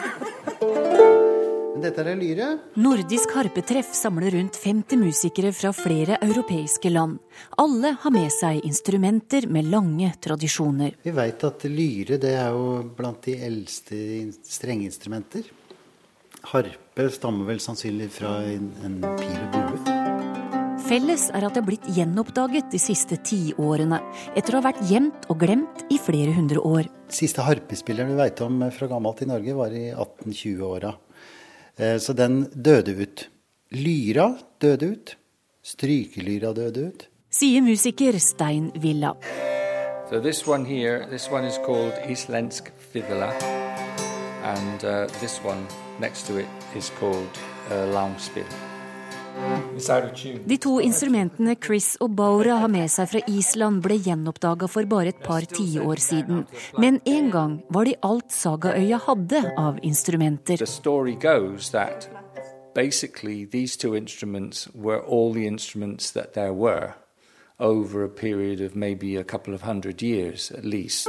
Dette 1.72 2.02
er 2.04 2.18
lyre. 2.20 2.46
Nordisk 2.76 3.32
harpetreff 3.32 3.94
samler 3.96 4.34
rundt 4.34 4.58
50 4.60 4.98
musikere 5.00 5.54
fra 5.56 5.70
flere 5.72 6.18
europeiske 6.20 6.90
land. 6.92 7.16
Alle 7.62 7.94
har 8.02 8.12
med 8.12 8.28
seg 8.34 8.60
instrumenter 8.68 9.46
med 9.48 9.70
lange 9.72 10.10
tradisjoner. 10.20 10.98
Vi 11.00 11.14
veit 11.16 11.40
at 11.48 11.64
lyre 11.64 12.18
det 12.20 12.34
er 12.36 12.52
jo 12.52 12.82
blant 12.96 13.24
de 13.24 13.38
eldste 13.48 13.96
strengeinstrumenter. 14.44 15.48
Harpe 16.52 17.08
stammer 17.14 17.48
vel 17.48 17.62
sannsynlig 17.62 18.10
fra 18.18 18.34
en, 18.52 18.68
en 18.84 19.00
pil 19.16 19.38
og 19.40 19.56
bue. 19.56 20.00
Felles 20.82 21.28
er 21.32 21.46
at 21.46 21.54
det 21.54 21.62
er 21.62 21.68
blitt 21.70 21.86
gjenoppdaget 21.96 22.72
de 22.74 22.80
siste 22.82 23.16
tiårene, 23.24 24.02
etter 24.36 24.52
å 24.52 24.60
ha 24.60 24.66
vært 24.66 24.82
gjemt 24.90 25.24
og 25.32 25.38
glemt 25.40 25.86
i 25.94 25.96
flere 26.02 26.34
hundre 26.36 26.60
år. 26.68 26.90
Siste 27.12 27.44
harpespilleren 27.46 28.12
vi 28.12 28.18
veit 28.18 28.42
om 28.44 28.60
fra 28.74 28.90
gammelt 28.90 29.22
i 29.24 29.30
Norge, 29.30 29.54
var 29.56 29.72
i 29.72 29.86
1820-åra. 29.94 30.92
Så 31.78 32.12
den 32.12 32.44
døde 32.52 32.94
ut. 33.02 33.28
Lyra 33.70 34.38
døde 34.60 34.90
ut. 34.92 35.16
Strykelyra 35.62 36.52
døde 36.52 36.86
ut. 36.88 37.08
Sier 37.32 37.62
musiker 37.64 38.18
Stein 38.20 38.70
Villa. 38.82 39.14
So 40.10 40.20
this 40.20 40.46
one 40.46 40.66
here, 40.66 41.06
this 41.08 41.30
one 41.30 41.46
is 41.46 41.56
called 41.64 41.94
Islensk 42.04 42.70
fiddler, 42.76 43.32
and 44.44 44.84
uh, 44.84 45.06
this 45.20 45.38
one 45.42 45.66
next 45.98 46.26
to 46.26 46.36
it 46.36 46.48
is 46.76 46.90
called 47.00 47.38
uh, 47.70 47.86
laungspill. 47.94 48.71
De 50.46 50.56
to 50.60 50.78
instrumentene 50.80 51.56
Chris 51.64 51.96
og 52.00 52.14
Baura 52.16 52.58
har 52.62 52.70
med 52.70 52.90
seg 52.92 53.08
fra 53.10 53.22
Island, 53.28 53.82
ble 53.82 53.96
gjenoppdaga 54.04 54.68
for 54.70 54.86
bare 54.86 55.12
et 55.14 55.22
par 55.24 55.46
tiår 55.48 56.02
siden. 56.02 56.44
Men 56.78 57.00
en 57.08 57.30
gang 57.32 57.54
var 57.72 57.88
de 57.88 57.96
alt 58.02 58.30
Sagaøya 58.32 59.00
hadde 59.06 59.44
av 59.58 59.80
instrumenter. 59.82 60.58
basically 62.74 63.44
these 63.44 63.76
two 63.76 63.94
instruments 63.94 64.66
were 64.74 65.00
all 65.00 65.34
the 65.34 65.46
instruments 65.46 66.10
that 66.12 66.32
there 66.32 66.54
were 66.54 66.94
over 67.60 68.02
a 68.02 68.08
period 68.08 68.60
of 68.60 68.74
maybe 68.74 69.16
a 69.16 69.24
couple 69.24 69.54
of 69.54 69.62
hundred 69.62 70.02
years 70.02 70.50
at 70.50 70.64
least. 70.64 71.08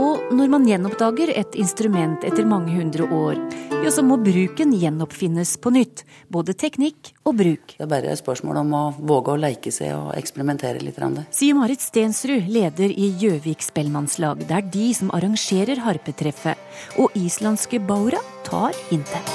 Og 0.00 0.30
når 0.32 0.48
man 0.48 0.64
gjenoppdager 0.64 1.34
et 1.36 1.56
instrument 1.60 2.22
etter 2.24 2.46
mange 2.48 2.72
hundre 2.72 3.04
år, 3.12 3.36
ja, 3.82 3.90
så 3.92 4.00
må 4.06 4.16
bruken 4.22 4.72
gjenoppfinnes 4.72 5.58
på 5.60 5.72
nytt. 5.74 6.04
Både 6.32 6.54
teknikk 6.56 7.10
og 7.28 7.36
bruk. 7.42 7.74
Det 7.76 7.84
er 7.84 7.90
bare 7.90 8.14
et 8.14 8.20
spørsmål 8.22 8.62
om 8.62 8.72
å 8.78 8.82
våge 8.96 9.34
å 9.34 9.40
leke 9.42 9.72
seg 9.74 9.92
og 9.98 10.14
eksperimentere 10.16 10.80
litt. 10.80 10.96
Sier 11.34 11.58
Marit 11.58 11.84
Stensrud, 11.84 12.48
leder 12.48 12.88
i 12.88 13.10
Gjøvik 13.20 13.64
spellemannslag. 13.64 14.46
Det 14.48 14.56
er 14.62 14.70
de 14.72 14.88
som 14.96 15.12
arrangerer 15.12 15.84
harpetreffet. 15.84 16.56
Og 16.96 17.12
islandske 17.18 17.82
Baura 17.84 18.22
tar 18.48 18.72
hintet. 18.88 19.34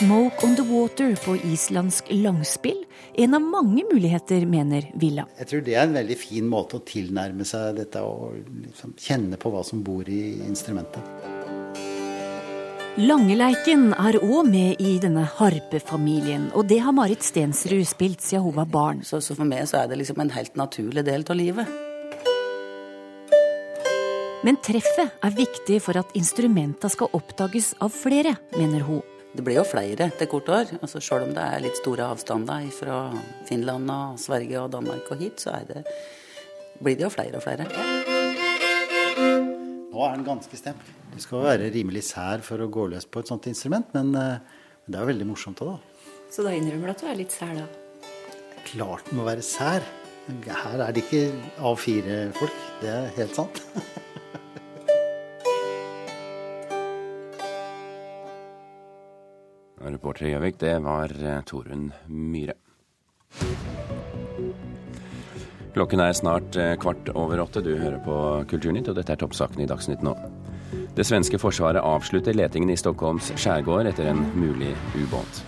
Smoke 0.00 0.46
on 0.46 0.54
the 0.56 0.64
Water 0.64 1.16
på 1.24 1.34
islandsk 1.50 2.06
langspill. 2.22 2.78
En 3.20 3.34
av 3.34 3.42
mange 3.42 3.82
muligheter, 3.92 4.46
mener 4.48 4.86
Villa. 4.96 5.26
Jeg 5.36 5.48
tror 5.50 5.64
det 5.66 5.74
er 5.76 5.82
en 5.84 5.92
veldig 5.92 6.14
fin 6.16 6.46
måte 6.48 6.78
å 6.78 6.84
tilnærme 6.88 7.44
seg 7.44 7.76
dette 7.76 8.00
og 8.00 8.38
liksom 8.62 8.94
kjenne 8.96 9.36
på 9.36 9.52
hva 9.52 9.60
som 9.66 9.82
bor 9.84 10.08
i 10.08 10.38
instrumentet. 10.46 11.04
Langeleiken 12.96 13.92
er 13.92 14.16
òg 14.24 14.48
med 14.48 14.80
i 14.80 14.94
denne 15.04 15.26
harpefamilien, 15.36 16.48
og 16.56 16.64
det 16.72 16.80
har 16.80 16.96
Marit 16.96 17.20
Stensrud 17.26 17.84
spilt 17.92 18.24
siden 18.24 18.46
hun 18.48 18.56
var 18.56 18.72
barn. 18.72 19.04
Så, 19.04 19.20
så 19.20 19.36
for 19.36 19.44
meg 19.44 19.68
så 19.68 19.82
er 19.82 19.92
det 19.92 20.00
liksom 20.00 20.24
en 20.24 20.32
helt 20.32 20.56
naturlig 20.56 21.04
del 21.04 21.28
av 21.28 21.36
livet. 21.36 21.78
Men 24.48 24.56
treffet 24.64 25.20
er 25.20 25.36
viktig 25.36 25.82
for 25.84 26.00
at 26.00 26.16
instrumenta 26.16 26.88
skal 26.88 27.12
oppdages 27.12 27.74
av 27.84 27.92
flere, 27.92 28.38
mener 28.56 28.88
hun. 28.88 29.04
Det 29.30 29.44
blir 29.46 29.60
jo 29.60 29.66
flere 29.66 30.08
til 30.18 30.28
kort 30.30 30.48
år. 30.50 30.72
Altså 30.80 31.00
Selv 31.00 31.28
om 31.28 31.34
det 31.34 31.42
er 31.42 31.62
litt 31.62 31.78
store 31.78 32.08
avstander 32.10 32.66
fra 32.74 32.96
Finland 33.46 33.90
og 33.94 34.18
Sverige 34.18 34.64
og 34.64 34.72
Danmark 34.74 35.06
og 35.14 35.22
hit, 35.22 35.44
så 35.44 35.54
det, 35.68 35.84
blir 36.82 36.98
det 36.98 37.06
jo 37.06 37.12
flere 37.14 37.38
og 37.38 37.44
flere. 37.44 37.68
Nå 39.90 40.02
er 40.06 40.16
den 40.16 40.26
ganske 40.26 40.58
stemt. 40.58 40.90
Du 41.14 41.18
skal 41.22 41.44
være 41.46 41.70
rimelig 41.74 42.08
sær 42.08 42.42
for 42.46 42.62
å 42.62 42.70
gå 42.72 42.88
løs 42.90 43.06
på 43.06 43.22
et 43.22 43.30
sånt 43.30 43.46
instrument, 43.50 43.86
men, 43.94 44.14
eh, 44.18 44.42
men 44.82 44.90
det 44.90 44.98
er 44.98 45.06
jo 45.06 45.12
veldig 45.12 45.30
morsomt 45.30 45.62
òg, 45.62 45.76
da. 45.76 46.10
Så 46.30 46.42
da 46.46 46.54
innrømmer 46.54 46.90
du 46.90 46.94
at 46.94 47.02
du 47.02 47.08
er 47.10 47.18
litt 47.18 47.34
sær, 47.34 47.54
da? 47.54 47.66
Klart 48.66 49.10
den 49.10 49.18
må 49.18 49.26
være 49.26 49.46
sær. 49.46 49.86
Her 50.46 50.86
er 50.86 50.92
det 50.94 51.04
ikke 51.06 51.24
A4-folk. 51.58 52.62
Det 52.82 52.94
er 52.94 53.10
helt 53.18 53.34
sant. 53.34 53.62
Reporter 59.80 60.28
i 60.28 60.34
Gjøvik, 60.34 60.58
det 60.60 60.74
var 60.84 61.12
eh, 61.16 61.40
Torunn 61.48 61.88
Myhre. 62.08 62.56
Klokken 65.74 66.02
er 66.02 66.16
snart 66.16 66.56
eh, 66.58 66.74
kvart 66.80 67.12
over 67.14 67.40
åtte. 67.40 67.62
Du 67.64 67.72
hører 67.78 68.00
på 68.04 68.16
Kulturnytt, 68.50 68.90
og 68.90 68.98
dette 68.98 69.14
er 69.14 69.20
toppsakene 69.20 69.64
i 69.64 69.70
Dagsnytt 69.70 70.02
nå. 70.04 70.16
Det 70.96 71.06
svenske 71.06 71.38
forsvaret 71.40 71.80
avslutter 71.80 72.36
letingen 72.36 72.72
i 72.74 72.78
Stockholms 72.78 73.30
skjærgård 73.38 73.88
etter 73.88 74.10
en 74.10 74.20
mulig 74.34 74.74
ubåt. 74.98 75.42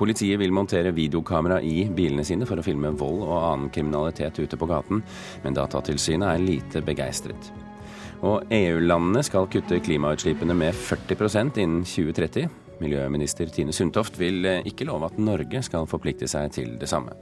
Politiet 0.00 0.40
vil 0.40 0.54
montere 0.56 0.94
videokamera 0.96 1.58
i 1.60 1.84
bilene 1.92 2.24
sine 2.24 2.48
for 2.48 2.58
å 2.58 2.64
filme 2.64 2.94
vold 2.96 3.20
og 3.26 3.36
annen 3.36 3.72
kriminalitet 3.72 4.40
ute 4.40 4.56
på 4.56 4.68
gaten, 4.70 5.02
men 5.44 5.56
Datatilsynet 5.56 6.30
er 6.30 6.40
lite 6.42 6.80
begeistret. 6.84 7.50
Og 8.24 8.48
EU-landene 8.52 9.22
skal 9.24 9.48
kutte 9.52 9.78
klimautslippene 9.84 10.56
med 10.56 10.76
40% 10.76 11.60
innen 11.60 11.84
2030. 11.84 12.48
Miljøminister 12.80 13.50
Tine 13.52 13.74
Sundtoft 13.76 14.18
vil 14.20 14.44
eh, 14.48 14.64
ikke 14.68 14.88
love 14.88 15.10
at 15.10 15.18
Norge 15.20 15.62
skal 15.66 15.88
forplikte 15.90 16.28
seg 16.30 16.52
til 16.56 16.78
det 16.80 16.88
samme. 16.90 17.12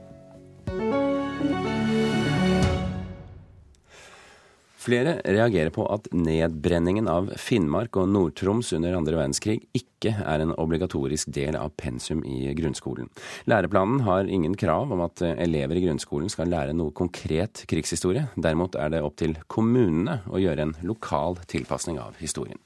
Flere 4.79 5.17
reagerer 5.27 5.69
på 5.75 5.83
at 5.91 6.07
nedbrenningen 6.15 7.09
av 7.11 7.27
Finnmark 7.37 7.97
og 7.99 8.07
Nord-Troms 8.09 8.71
under 8.77 8.95
andre 8.95 9.17
verdenskrig 9.19 9.57
ikke 9.75 10.13
er 10.23 10.41
en 10.41 10.53
obligatorisk 10.55 11.33
del 11.35 11.57
av 11.59 11.73
pensum 11.77 12.23
i 12.23 12.47
grunnskolen. 12.57 13.11
Læreplanen 13.51 14.05
har 14.07 14.31
ingen 14.31 14.55
krav 14.57 14.95
om 14.95 15.03
at 15.03 15.21
elever 15.35 15.77
i 15.77 15.83
grunnskolen 15.83 16.31
skal 16.31 16.49
lære 16.49 16.77
noe 16.79 16.95
konkret 16.95 17.65
krigshistorie. 17.69 18.29
Derimot 18.39 18.79
er 18.79 18.95
det 18.95 19.03
opp 19.03 19.19
til 19.19 19.35
kommunene 19.51 20.21
å 20.31 20.39
gjøre 20.39 20.69
en 20.69 20.75
lokal 20.87 21.37
tilpasning 21.51 21.99
av 21.99 22.15
historien. 22.23 22.57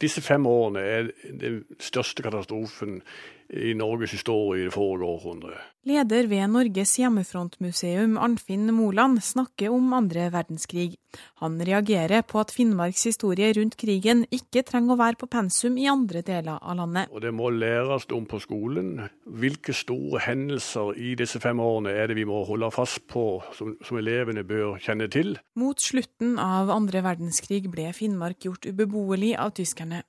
Disse 0.00 0.22
fem 0.24 0.46
årene 0.46 0.80
er 0.80 1.10
den 1.40 1.64
største 1.78 2.24
katastrofen 2.24 3.02
i 3.50 3.74
Norges 3.74 4.12
historie 4.14 4.62
i 4.62 4.68
det 4.68 4.74
forrige 4.74 5.06
århundret. 5.06 5.68
Leder 5.88 6.26
ved 6.28 6.50
Norges 6.52 6.92
hjemmefrontmuseum, 7.00 8.18
Arnfinn 8.20 8.68
Moland, 8.76 9.22
snakker 9.24 9.72
om 9.72 9.94
andre 9.96 10.26
verdenskrig. 10.32 10.98
Han 11.40 11.56
reagerer 11.64 12.20
på 12.22 12.38
at 12.42 12.52
Finnmarks 12.52 13.06
historie 13.08 13.48
rundt 13.56 13.78
krigen 13.80 14.26
ikke 14.30 14.62
trenger 14.68 14.94
å 14.94 14.98
være 15.00 15.18
på 15.22 15.30
pensum 15.32 15.78
i 15.80 15.88
andre 15.90 16.20
deler 16.26 16.60
av 16.60 16.76
landet. 16.82 17.08
Og 17.10 17.24
Det 17.24 17.32
må 17.34 17.48
læres 17.50 18.06
om 18.12 18.28
på 18.28 18.42
skolen. 18.44 19.08
Hvilke 19.24 19.72
store 19.74 20.20
hendelser 20.28 20.92
i 21.00 21.14
disse 21.18 21.40
fem 21.40 21.58
årene 21.64 21.96
er 21.96 22.12
det 22.12 22.20
vi 22.20 22.28
må 22.28 22.44
holde 22.44 22.70
fast 22.74 23.06
på, 23.08 23.40
som, 23.56 23.74
som 23.80 23.98
elevene 23.98 24.44
bør 24.44 24.78
kjenne 24.84 25.08
til? 25.08 25.38
Mot 25.58 25.80
slutten 25.80 26.36
av 26.38 26.70
andre 26.70 27.02
verdenskrig 27.08 27.64
ble 27.72 27.88
Finnmark 27.96 28.44
gjort 28.44 28.68
ubeboelig 28.68 29.32
av 29.40 29.56
tyskerne. 29.56 30.04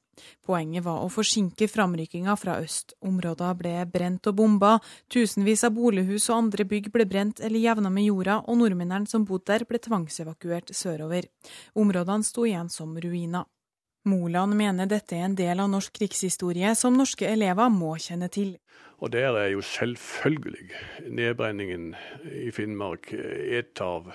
Poenget 0.46 0.84
var 0.86 1.04
å 1.04 1.10
forsinke 1.12 1.68
framrykkinga 1.72 2.36
fra 2.40 2.58
øst. 2.64 2.96
Områder 3.08 3.56
ble 3.60 3.74
brent 3.92 4.28
og 4.32 4.38
bomba, 4.40 4.74
tusenvis 5.12 5.66
av 5.68 5.76
bolighus 5.78 6.30
og 6.30 6.38
andre 6.38 6.68
bygg 6.68 6.92
ble 6.94 7.08
brent 7.10 7.42
eller 7.42 7.64
jevna 7.64 7.92
med 7.94 8.10
jorda, 8.10 8.42
og 8.48 8.60
nordmennene 8.62 9.10
som 9.10 9.26
bodde 9.26 9.52
der, 9.54 9.66
ble 9.70 9.80
tvangsevakuert 9.82 10.74
sørover. 10.76 11.28
Områdene 11.76 12.28
sto 12.28 12.46
igjen 12.46 12.70
som 12.70 12.94
ruiner. 13.00 13.48
Moland 14.10 14.56
mener 14.58 14.88
dette 14.90 15.14
er 15.14 15.28
en 15.28 15.36
del 15.38 15.60
av 15.62 15.70
norsk 15.70 15.94
krigshistorie 16.00 16.74
som 16.76 16.96
norske 16.98 17.28
elever 17.30 17.70
må 17.70 17.94
kjenne 18.02 18.32
til. 18.34 18.56
Og 19.02 19.14
der 19.14 19.38
er 19.38 19.52
jo 19.54 19.62
selvfølgelig 19.62 20.72
nedbrenningen 21.10 21.92
i 22.34 22.50
Finnmark 22.54 23.14
et 23.14 23.82
av 23.82 24.10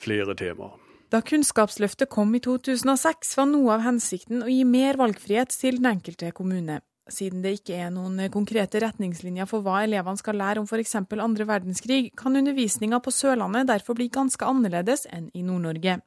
flere 0.00 0.36
temaer. 0.36 0.89
Da 1.10 1.18
Kunnskapsløftet 1.26 2.06
kom 2.06 2.30
i 2.38 2.40
2006, 2.44 3.32
var 3.34 3.48
noe 3.50 3.72
av 3.74 3.82
hensikten 3.82 4.44
å 4.46 4.50
gi 4.50 4.60
mer 4.62 4.94
valgfrihet 5.00 5.50
til 5.50 5.80
den 5.80 5.88
enkelte 5.90 6.30
kommune. 6.30 6.76
Siden 7.10 7.40
det 7.42 7.56
ikke 7.56 7.80
er 7.82 7.88
noen 7.90 8.20
konkrete 8.30 8.78
retningslinjer 8.84 9.48
for 9.50 9.66
hva 9.66 9.80
elevene 9.82 10.20
skal 10.20 10.38
lære 10.38 10.62
om 10.62 10.68
f.eks. 10.70 10.94
andre 11.00 11.46
verdenskrig, 11.48 12.12
kan 12.14 12.38
undervisninga 12.38 13.00
på 13.02 13.10
Sørlandet 13.10 13.66
derfor 13.72 13.98
bli 13.98 14.06
ganske 14.06 14.46
annerledes 14.46 15.08
enn 15.10 15.26
i 15.34 15.42
Nord-Norge. 15.42 15.98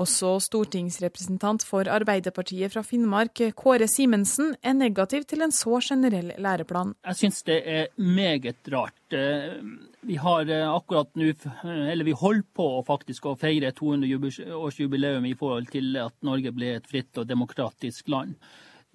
Også 0.00 0.38
stortingsrepresentant 0.40 1.66
for 1.68 1.88
Arbeiderpartiet 1.92 2.72
fra 2.72 2.80
Finnmark, 2.86 3.42
Kåre 3.58 3.84
Simensen, 3.90 4.54
er 4.64 4.72
negativ 4.72 5.26
til 5.28 5.44
en 5.44 5.52
så 5.52 5.82
generell 5.84 6.32
læreplan. 6.40 6.94
Jeg 7.04 7.18
syns 7.18 7.42
det 7.44 7.58
er 7.68 7.90
meget 8.00 8.72
rart. 8.72 8.96
Eh, 9.12 9.60
vi 10.08 10.16
har 10.16 10.48
eh, 10.48 10.64
akkurat 10.64 11.12
nå, 11.14 11.28
eller 11.62 12.08
vi 12.08 12.16
holder 12.16 12.48
på 12.56 12.68
faktisk 12.88 13.28
å 13.28 13.36
feire 13.38 13.74
200-årsjubileum 13.76 15.28
i 15.28 15.36
forhold 15.38 15.68
til 15.74 15.92
at 16.00 16.16
Norge 16.24 16.54
ble 16.56 16.72
et 16.78 16.88
fritt 16.88 17.20
og 17.20 17.28
demokratisk 17.28 18.08
land. 18.08 18.38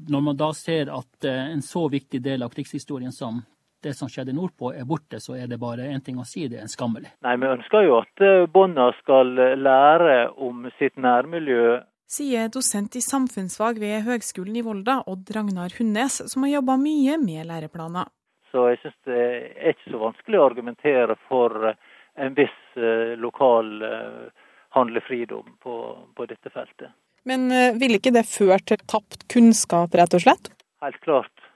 Når 0.09 0.25
man 0.25 0.37
da 0.37 0.49
ser 0.57 0.89
at 0.93 1.29
eh, 1.29 1.53
en 1.53 1.61
så 1.61 1.85
viktig 1.93 2.23
del 2.25 2.41
av 2.45 2.57
krigshistorien 2.57 3.13
som 3.13 3.43
det 3.84 3.93
som 3.98 4.10
skjedde 4.10 4.34
nordpå 4.36 4.72
er 4.74 4.88
borte, 4.89 5.19
så 5.22 5.36
er 5.38 5.48
det 5.50 5.60
bare 5.62 5.89
én 5.91 6.01
ting 6.03 6.17
å 6.19 6.25
si, 6.27 6.48
det 6.50 6.60
er 6.60 6.65
en 6.65 6.72
skammelig. 6.72 7.12
Nei, 7.25 7.36
Vi 7.38 7.51
ønsker 7.51 7.86
jo 7.86 8.00
at 8.01 8.24
barna 8.53 8.89
skal 9.01 9.34
lære 9.60 10.17
om 10.48 10.65
sitt 10.79 10.98
nærmiljø. 10.98 11.79
Sier 12.07 12.48
dosent 12.48 12.96
i 12.96 13.03
samfunnsfag 13.03 13.81
ved 13.84 14.05
Høgskolen 14.07 14.55
i 14.55 14.63
Volda, 14.63 15.01
Odd 15.12 15.27
Ragnar 15.36 15.74
Hundnes, 15.77 16.22
som 16.31 16.46
har 16.46 16.57
jobba 16.57 16.77
mye 16.79 17.17
med 17.19 17.50
læreplaner. 17.50 18.07
Så 18.51 18.69
jeg 18.72 18.79
syns 18.81 18.96
det 19.10 19.24
er 19.27 19.74
ikke 19.74 19.91
så 19.91 20.03
vanskelig 20.05 20.39
å 20.39 20.46
argumentere 20.48 21.17
for 21.27 21.67
en 21.67 22.38
viss 22.38 22.62
eh, 22.79 23.12
lokal 23.19 23.74
eh, 23.84 24.48
handlefridom 24.77 25.57
på, 25.63 25.75
på 26.15 26.29
dette 26.31 26.53
feltet. 26.53 26.96
Men 27.27 27.50
ville 27.51 27.75
vil 27.81 28.00
ikke 28.00 28.15
det 28.15 28.24
ført 28.29 28.69
til 28.72 28.79
tapt 28.88 29.27
kunnskap, 29.27 29.91
rett 30.00 30.15
og 30.15 30.24
slett? 30.24 30.48
Helt 30.79 31.00
klart. 31.03 31.46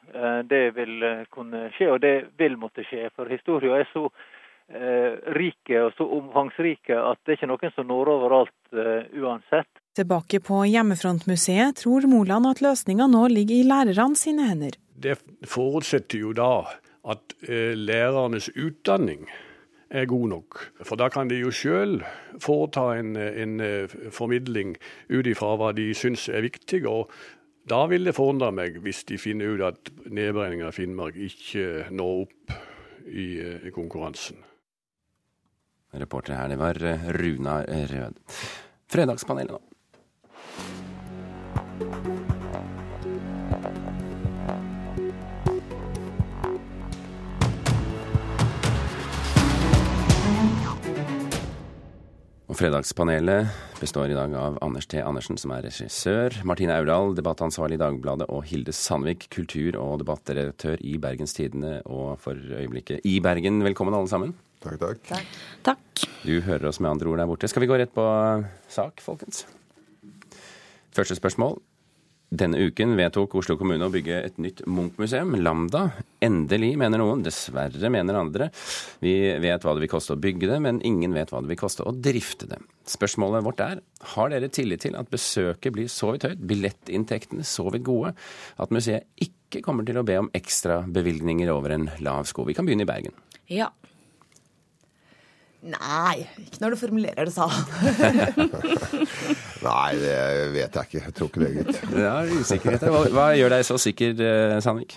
Det 0.49 0.61
vil 0.75 1.03
kunne 1.31 1.69
skje, 1.75 1.87
og 1.93 2.01
det 2.03 2.15
vil 2.39 2.57
måtte 2.59 2.83
skje. 2.87 3.09
For 3.15 3.31
historien 3.31 3.79
er 3.79 3.89
så 3.93 4.07
rike 5.35 5.81
og 5.83 5.93
så 5.97 6.05
omfangsrike 6.15 6.95
at 6.95 7.19
det 7.25 7.33
er 7.33 7.39
ikke 7.39 7.49
noen 7.51 7.73
som 7.75 7.87
når 7.89 8.11
overalt 8.13 8.75
uansett. 9.19 9.67
Tilbake 9.99 10.39
på 10.47 10.61
Hjemmefrontmuseet 10.71 11.81
tror 11.81 12.07
Moland 12.07 12.47
at 12.47 12.61
løsninga 12.63 13.09
nå 13.11 13.25
ligger 13.33 13.57
i 13.57 13.67
lærerne 13.67 14.15
sine 14.15 14.47
hender. 14.47 14.77
Det 14.95 15.17
forutsetter 15.43 16.23
jo 16.23 16.31
da 16.37 16.53
at 17.11 17.35
lærernes 17.75 18.47
utdanning 18.55 19.27
er 19.91 20.05
god 20.05 20.27
nok. 20.27 20.59
For 20.83 20.95
da 20.95 21.09
kan 21.11 21.29
de 21.29 21.41
jo 21.41 21.51
sjøl 21.51 21.99
foreta 22.39 22.91
en, 22.99 23.15
en, 23.17 23.59
formidling 24.13 24.77
ut 25.11 25.27
ifra 25.27 25.55
hva 25.59 25.71
de 25.75 25.91
syns 25.97 26.29
er 26.31 26.45
viktig. 26.47 26.85
og 26.87 27.11
da 27.69 27.81
vil 27.89 28.07
det 28.07 28.15
forundre 28.17 28.51
meg 28.55 28.79
hvis 28.83 29.03
de 29.09 29.19
finner 29.21 29.53
ut 29.53 29.65
at 29.65 29.91
nedbrenningen 30.09 30.67
av 30.67 30.75
Finnmark 30.75 31.17
ikke 31.17 31.91
når 31.93 32.23
opp 32.25 32.55
i, 33.07 33.27
i 33.67 33.73
konkurransen. 33.73 34.39
Reporter 36.01 36.37
her, 36.37 36.47
det 36.51 36.59
var 36.61 36.79
Runa 37.17 37.61
Rød. 37.67 38.21
Fredagspanelet 38.91 39.57
nå. 39.57 39.70
Fredagspanelet 52.61 53.47
består 53.79 54.11
i 54.11 54.13
dag 54.13 54.33
av 54.37 54.57
Anders 54.61 54.85
T. 54.85 54.99
Andersen, 55.01 55.37
som 55.41 55.49
er 55.55 55.63
regissør, 55.65 56.35
Martine 56.45 56.75
Aurdal, 56.77 57.15
debattansvarlig 57.17 57.79
i 57.79 57.81
Dagbladet, 57.81 58.27
og 58.29 58.43
Hilde 58.45 58.75
Sandvik, 58.77 59.25
kultur- 59.33 59.79
og 59.81 59.95
debattredaktør 60.03 60.77
i 60.85 60.93
Bergens 61.01 61.33
Tidende 61.33 61.79
og 61.89 62.19
for 62.21 62.37
øyeblikket 62.37 63.01
i 63.09 63.15
Bergen. 63.17 63.63
Velkommen 63.65 63.97
alle 63.97 64.11
sammen. 64.11 64.35
Takk, 64.61 64.77
takk. 65.09 65.33
Takk. 65.71 66.05
Du 66.21 66.35
hører 66.45 66.69
oss 66.69 66.77
med 66.77 66.91
andre 66.91 67.09
ord 67.09 67.23
der 67.23 67.31
borte. 67.33 67.49
Skal 67.49 67.65
vi 67.65 67.71
gå 67.71 67.81
rett 67.81 67.97
på 67.97 68.05
sak, 68.69 69.01
folkens? 69.01 69.47
Første 70.93 71.17
spørsmål. 71.17 71.57
Denne 72.31 72.61
uken 72.63 72.93
vedtok 72.95 73.33
Oslo 73.41 73.57
kommune 73.59 73.83
å 73.83 73.91
bygge 73.91 74.21
et 74.23 74.37
nytt 74.39 74.61
Munch-museum, 74.63 75.33
Lambda. 75.43 75.81
Endelig, 76.23 76.69
mener 76.79 77.01
noen. 77.01 77.25
Dessverre, 77.25 77.89
mener 77.91 78.15
andre. 78.15 78.47
Vi 79.03 79.11
vet 79.43 79.65
hva 79.67 79.73
det 79.75 79.83
vil 79.83 79.91
koste 79.91 80.15
å 80.15 80.21
bygge 80.23 80.47
det, 80.47 80.61
men 80.63 80.79
ingen 80.87 81.11
vet 81.11 81.33
hva 81.33 81.41
det 81.43 81.51
vil 81.51 81.59
koste 81.59 81.83
å 81.83 81.91
drifte 81.91 82.47
det. 82.47 82.61
Spørsmålet 82.87 83.43
vårt 83.43 83.65
er 83.65 83.83
har 84.13 84.31
dere 84.31 84.47
tillit 84.47 84.85
til 84.85 84.95
at 84.95 85.11
besøket 85.11 85.75
blir 85.75 85.91
så 85.91 86.13
vidt 86.15 86.29
høyt, 86.29 86.47
billettinntektene 86.53 87.43
så 87.43 87.67
vidt 87.67 87.83
gode, 87.89 88.15
at 88.55 88.71
museet 88.71 89.11
ikke 89.19 89.59
kommer 89.65 89.83
til 89.83 89.99
å 89.99 90.07
be 90.07 90.15
om 90.23 90.31
ekstra 90.31 90.85
bevilgninger 90.87 91.51
over 91.51 91.75
en 91.75 91.89
lav 91.99 92.31
sko? 92.31 92.47
Vi 92.47 92.55
kan 92.55 92.63
begynne 92.63 92.87
i 92.87 92.93
Bergen. 92.93 93.19
Ja. 93.51 93.73
Nei, 95.61 96.23
ikke 96.41 96.57
når 96.63 96.73
du 96.73 96.77
formulerer 96.79 97.27
det 97.27 97.33
sånn. 97.35 97.51
Nei, 99.61 99.89
det 100.01 100.15
vet 100.55 100.77
jeg 100.77 100.87
ikke. 100.87 101.01
Jeg 101.05 101.13
tror 101.13 101.27
ikke 101.29 101.41
det, 101.43 101.49
gitt. 101.53 101.81
Ja, 102.01 102.13
usikkerhet. 102.25 102.85
Hva, 102.89 103.01
hva 103.13 103.25
gjør 103.37 103.53
deg 103.53 103.65
så 103.67 103.77
sikker, 103.81 104.15
eh, 104.25 104.55
Sandvik? 104.65 104.95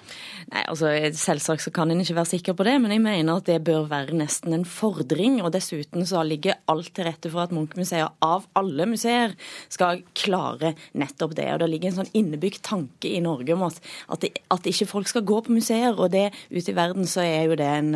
Nei, 0.54 0.62
altså 0.62 0.88
Selvsagt 1.20 1.66
så 1.66 1.72
kan 1.74 1.92
en 1.92 2.00
ikke 2.00 2.16
være 2.16 2.30
sikker 2.30 2.56
på 2.56 2.64
det, 2.64 2.78
men 2.80 2.94
jeg 2.94 3.02
mener 3.04 3.42
at 3.42 3.48
det 3.50 3.58
bør 3.66 3.84
være 3.90 4.16
nesten 4.16 4.56
en 4.56 4.64
fordring. 4.64 5.36
Og 5.44 5.52
dessuten 5.52 6.08
så 6.08 6.22
ligger 6.24 6.56
alt 6.72 6.88
til 6.96 7.10
rette 7.10 7.32
for 7.32 7.44
at 7.44 7.52
Munch-museet 7.52 8.16
av 8.24 8.48
alle 8.56 8.88
museer 8.88 9.36
skal 9.68 10.00
klare 10.16 10.72
nettopp 10.96 11.36
det. 11.36 11.50
Og 11.52 11.60
det 11.60 11.70
ligger 11.74 11.92
en 11.92 11.98
sånn 12.00 12.12
innebygd 12.16 12.62
tanke 12.64 13.12
i 13.12 13.20
Norge 13.24 13.52
om 13.52 13.66
at, 13.68 13.82
at, 14.16 14.24
at 14.56 14.72
ikke 14.72 14.88
folk 14.88 15.12
skal 15.12 15.26
gå 15.28 15.42
på 15.44 15.58
museer. 15.58 15.92
Og 15.92 16.08
det 16.16 16.30
ute 16.48 16.72
i 16.72 16.78
verden 16.80 17.04
så 17.10 17.20
er 17.26 17.50
jo 17.50 17.60
det 17.60 17.68
en 17.68 17.92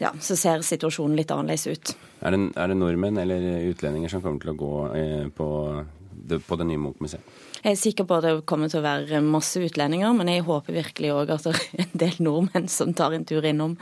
Ja, 0.00 0.10
så 0.18 0.34
ser 0.34 0.64
situasjonen 0.66 1.14
litt 1.14 1.30
annerledes 1.30 1.68
ut. 1.70 1.83
Er 2.24 2.32
det, 2.32 2.40
er 2.56 2.70
det, 2.70 2.78
nordmenn 2.80 3.20
eller 3.20 3.68
utlendinger 3.68 4.12
som 4.12 4.22
kommer 4.24 4.40
til 4.40 4.54
å 4.54 4.56
gå 4.56 4.72
eh, 4.96 5.26
på, 5.34 5.48
det, 6.14 6.40
på 6.46 6.58
det 6.60 6.68
nye 6.70 6.80
Munch-museet? 6.80 7.34
Jeg 7.64 7.72
er 7.72 7.80
sikker 7.80 8.08
på 8.08 8.16
at 8.18 8.26
det 8.26 8.32
kommer 8.48 8.68
til 8.72 8.80
å 8.80 8.84
være 8.84 9.20
masse 9.24 9.60
utlendinger, 9.60 10.12
men 10.16 10.28
jeg 10.32 10.44
håper 10.44 10.76
virkelig 10.76 11.12
òg 11.14 11.34
at 11.36 11.46
det 11.48 11.54
er 11.54 11.84
en 11.84 11.94
del 12.04 12.18
nordmenn 12.24 12.68
som 12.72 12.92
tar 12.96 13.16
en 13.16 13.24
tur 13.28 13.44
innom. 13.44 13.78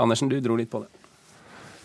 Andersen, 0.00 0.32
du 0.32 0.38
dro 0.44 0.56
litt 0.60 0.72
på 0.72 0.82
det. 0.84 0.90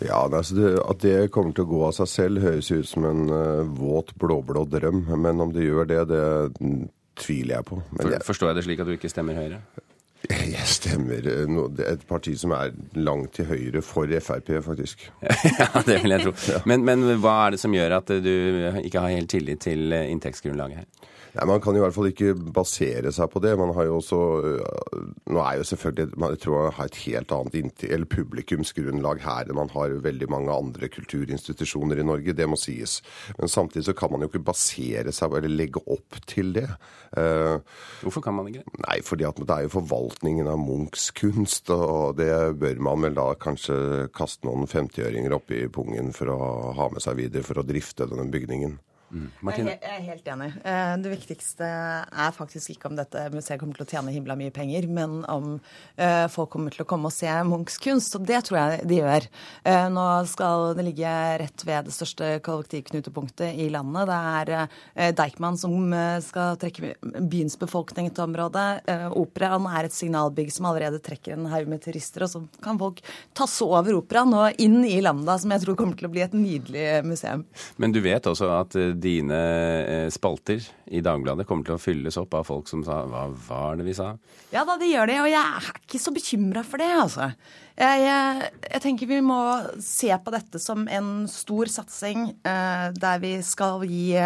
Ja, 0.06 0.20
altså 0.28 0.54
det, 0.54 0.74
At 0.86 1.00
det 1.02 1.30
kommer 1.34 1.54
til 1.54 1.66
å 1.66 1.70
gå 1.72 1.80
av 1.88 1.94
seg 1.96 2.10
selv, 2.12 2.42
høres 2.44 2.70
ut 2.70 2.86
som 2.86 3.06
en 3.08 3.24
uh, 3.32 3.66
våt, 3.66 4.14
blåblå 4.20 4.62
drøm. 4.70 5.06
Men 5.18 5.42
om 5.42 5.52
det 5.54 5.66
gjør 5.66 5.88
det, 5.90 6.02
det 6.12 6.24
tviler 7.18 7.58
jeg 7.58 7.68
på. 7.72 7.80
For, 7.96 8.12
jeg, 8.14 8.24
forstår 8.26 8.52
jeg 8.52 8.60
det 8.60 8.66
slik 8.68 8.84
at 8.84 8.90
du 8.90 8.94
ikke 8.94 9.10
stemmer 9.10 9.38
Høyre? 9.38 9.62
Jeg 10.56 10.66
stemmer 10.66 11.26
et 11.86 12.02
parti 12.08 12.34
som 12.38 12.52
er 12.56 12.72
langt 12.98 13.36
til 13.38 13.46
høyre 13.48 13.82
for 13.86 14.10
Frp, 14.24 14.50
faktisk. 14.64 15.06
ja, 15.60 15.68
det 15.86 16.00
vil 16.02 16.16
jeg 16.16 16.26
tro. 16.26 16.32
Men, 16.70 16.84
men, 16.84 17.04
hva 17.22 17.36
er 17.46 17.54
det 17.54 17.62
som 17.62 17.74
gjør 17.74 17.98
at 18.00 18.10
du 18.24 18.34
ikke 18.82 19.04
har 19.04 19.14
helt 19.14 19.30
tillit 19.30 19.62
til 19.64 19.94
inntektsgrunnlaget 19.94 20.82
her? 20.82 21.14
Nei, 21.38 21.46
Man 21.46 21.60
kan 21.62 21.76
i 21.76 21.82
hvert 21.82 21.94
fall 21.94 22.10
ikke 22.10 22.32
basere 22.34 23.12
seg 23.14 23.30
på 23.30 23.40
det. 23.42 23.54
Man 23.58 23.70
har 23.76 23.86
jo 23.86 23.98
også 24.00 24.18
øh, 24.42 25.02
Nå 25.30 25.42
er 25.44 25.60
jo 25.60 25.66
selvfølgelig 25.68 26.32
Jeg 26.32 26.40
tror 26.42 26.64
man 26.64 26.74
har 26.74 26.90
et 26.90 27.00
helt 27.04 27.34
annet 27.34 27.84
eller 27.88 28.10
publikumsgrunnlag 28.10 29.22
her 29.22 29.46
enn 29.46 29.58
man 29.58 29.70
har 29.70 29.94
veldig 30.02 30.28
mange 30.30 30.54
andre 30.54 30.88
kulturinstitusjoner 30.90 32.00
i 32.00 32.06
Norge. 32.06 32.34
Det 32.34 32.48
må 32.48 32.58
sies. 32.58 32.98
Men 33.38 33.52
samtidig 33.52 33.86
så 33.86 33.94
kan 33.94 34.10
man 34.12 34.24
jo 34.24 34.30
ikke 34.32 34.42
basere 34.50 35.12
seg 35.14 35.36
eller 35.38 35.52
legge 35.52 35.82
opp 35.86 36.18
til 36.26 36.52
det. 36.56 36.66
Uh, 37.14 37.60
Hvorfor 38.02 38.24
kan 38.24 38.34
man 38.36 38.48
ikke 38.50 38.64
det? 38.64 38.82
Nei, 38.86 38.98
fordi 39.04 39.28
at 39.28 39.38
det 39.38 39.54
er 39.54 39.66
jo 39.66 39.74
forvaltningen 39.76 40.50
av 40.50 40.58
Munchs 40.60 41.10
kunst, 41.16 41.70
og 41.70 42.18
det 42.18 42.32
bør 42.60 42.82
man 42.88 43.06
vel 43.06 43.16
da 43.18 43.30
kanskje 43.40 44.08
kaste 44.16 44.48
noen 44.48 44.68
50-øringer 44.68 45.36
opp 45.36 45.54
i 45.54 45.64
pungen 45.72 46.12
for 46.16 46.34
å 46.34 46.38
ha 46.78 46.90
med 46.92 47.04
seg 47.04 47.20
videre 47.22 47.46
for 47.46 47.60
å 47.60 47.66
drifte 47.66 48.08
denne 48.10 48.28
bygningen. 48.32 48.78
Mm. 49.08 49.28
Jeg, 49.56 49.78
er 49.80 50.02
helt 50.04 50.26
enig. 50.28 50.48
Eh, 50.68 50.94
det 51.00 51.12
viktigste 51.14 51.64
er 51.64 52.34
faktisk 52.36 52.74
ikke 52.74 52.90
om 52.90 52.96
dette 52.98 53.24
museet 53.32 53.60
kommer 53.60 53.78
til 53.78 53.86
å 53.86 53.88
tjene 53.88 54.12
himla 54.12 54.36
mye 54.36 54.52
penger, 54.54 54.88
men 54.92 55.22
om 55.32 55.54
eh, 55.96 56.26
folk 56.32 56.50
kommer 56.52 56.74
til 56.74 56.84
å 56.84 56.88
komme 56.88 57.08
og 57.08 57.14
se 57.14 57.30
Munchs 57.48 57.78
kunst. 57.82 58.16
Og 58.18 58.26
det 58.28 58.42
tror 58.48 58.58
jeg 58.60 58.88
de 58.90 59.00
gjør. 59.00 59.28
Eh, 59.64 59.86
nå 59.94 60.06
skal 60.28 60.74
det 60.78 60.84
ligge 60.90 61.14
rett 61.42 61.64
ved 61.68 61.88
det 61.88 61.94
største 61.96 62.30
kollektivknutepunktet 62.44 63.56
i 63.64 63.70
landet. 63.72 64.08
Det 64.08 64.18
er 64.98 65.14
Deichman 65.16 65.56
som 65.60 65.92
skal 66.24 66.58
trekke 66.60 66.94
byens 67.30 67.56
befolkning 67.60 68.10
til 68.12 68.26
området. 68.26 68.66
Operaen 69.16 69.66
er 69.70 69.88
et 69.88 69.96
signalbygg 69.96 70.52
som 70.52 70.68
allerede 70.68 71.00
trekker 71.04 71.36
en 71.36 71.48
haug 71.52 71.70
med 71.70 71.82
turister, 71.84 72.26
og 72.26 72.32
så 72.32 72.42
kan 72.64 72.78
folk 72.80 73.00
tasse 73.36 73.64
over 73.64 73.96
operaen 73.98 74.34
og 74.36 74.60
inn 74.62 74.82
i 74.86 74.98
Lambda, 75.04 75.38
som 75.40 75.54
jeg 75.54 75.64
tror 75.64 75.78
kommer 75.78 75.98
til 75.98 76.10
å 76.10 76.12
bli 76.12 76.24
et 76.24 76.36
nydelig 76.36 76.86
museum. 77.06 77.44
Men 77.80 77.94
du 77.94 78.00
vet 78.04 78.28
også 78.28 78.50
at 78.58 78.76
dine 79.00 79.38
eh, 79.82 80.08
spalter 80.12 80.62
i 80.90 81.02
Dagbladet 81.04 81.46
kommer 81.48 81.66
til 81.66 81.76
å 81.76 81.82
fylles 81.82 82.18
opp 82.20 82.34
av 82.38 82.46
folk 82.48 82.68
som 82.70 82.82
sa 82.86 83.00
hva 83.08 83.26
var 83.48 83.78
det 83.78 83.86
vi 83.86 83.96
sa? 83.96 84.12
Ja 84.52 84.64
da, 84.68 84.78
det 84.80 84.90
gjør 84.90 85.10
det, 85.10 85.18
og 85.22 85.30
jeg 85.30 85.40
er 85.40 85.70
ikke 85.82 86.00
så 86.02 86.12
bekymra 86.14 86.64
for 86.66 86.82
det, 86.82 86.90
altså. 87.02 87.30
Jeg, 87.78 88.02
jeg, 88.02 88.50
jeg, 88.64 88.82
tenker 88.82 89.10
vi 89.10 89.20
må 89.22 89.40
se 89.84 90.10
på 90.10 90.34
dette 90.34 90.60
som 90.62 90.86
en 90.90 91.12
stor 91.30 91.70
satsing 91.70 92.30
eh, 92.42 92.86
der 92.96 93.22
vi 93.22 93.36
skal 93.46 93.84
gi 93.86 94.16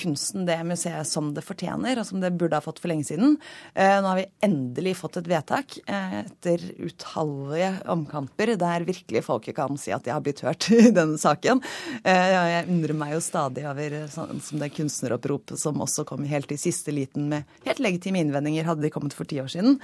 kunsten 0.00 0.46
det 0.48 0.58
museet 0.66 1.06
som 1.06 1.30
det 1.34 1.44
fortjener, 1.46 2.00
og 2.00 2.06
som 2.06 2.20
det 2.22 2.32
burde 2.38 2.58
ha 2.58 2.64
fått 2.64 2.80
for 2.82 2.90
lenge 2.90 3.06
siden. 3.08 3.36
Eh, 3.74 3.96
nå 4.00 4.08
har 4.08 4.20
vi 4.20 4.26
endelig 4.46 4.96
fått 4.98 5.18
et 5.20 5.28
vedtak 5.30 5.76
eh, 5.84 6.16
etter 6.22 6.64
utallige 6.80 7.70
omkamper 7.92 8.54
der 8.60 8.86
virkelig 8.88 9.24
folket 9.26 9.58
kan 9.58 9.78
si 9.80 9.92
at 9.94 10.06
de 10.06 10.14
har 10.14 10.24
blitt 10.24 10.42
hørt 10.46 10.70
i 10.74 10.90
denne 10.94 11.18
saken. 11.20 11.62
Eh, 12.02 12.30
jeg 12.34 12.68
undrer 12.72 12.98
meg 13.02 13.14
jo 13.16 13.22
stadig 13.24 13.66
over 13.70 13.96
sånn 14.12 14.42
som 14.44 14.62
det 14.62 14.72
kunstneroppropet 14.76 15.60
som 15.60 15.80
også 15.82 16.06
kom 16.08 16.24
helt 16.30 16.52
i 16.54 16.60
siste 16.60 16.94
liten 16.94 17.28
med 17.30 17.48
helt 17.68 17.82
legitime 17.82 18.22
innvendinger, 18.24 18.68
hadde 18.68 18.86
de 18.86 18.92
kommet 18.94 19.16
for 19.16 19.28
ti 19.28 19.40
år 19.42 19.50
siden. 19.52 19.78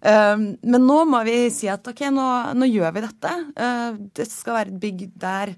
Eh, 0.00 0.36
men 0.38 0.88
nå 0.88 1.02
må 1.10 1.22
vi 1.28 1.40
si 1.54 1.70
at 1.72 1.86
ok, 1.88 2.06
nå 2.14 2.28
nå, 2.54 2.68
gjør 2.68 2.94
vi 2.94 3.04
dette. 3.04 3.34
Eh, 3.56 3.90
det 4.16 4.28
skal 4.30 4.60
være 4.60 4.74
et 4.74 4.80
bygg 4.82 5.04
der 5.18 5.54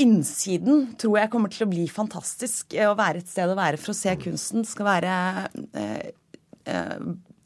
innsiden 0.00 0.90
tror 1.00 1.18
jeg 1.20 1.30
kommer 1.32 1.52
til 1.52 1.66
å 1.66 1.70
bli 1.70 1.86
fantastisk. 1.90 2.74
Å 2.74 2.96
være 2.98 3.22
et 3.22 3.30
sted 3.30 3.50
å 3.52 3.58
være 3.58 3.80
for 3.80 3.92
å 3.92 3.98
se 3.98 4.14
kunsten. 4.20 4.66
Skal 4.68 4.88
være 4.88 5.14
eh, 5.76 6.10
eh, 6.66 6.96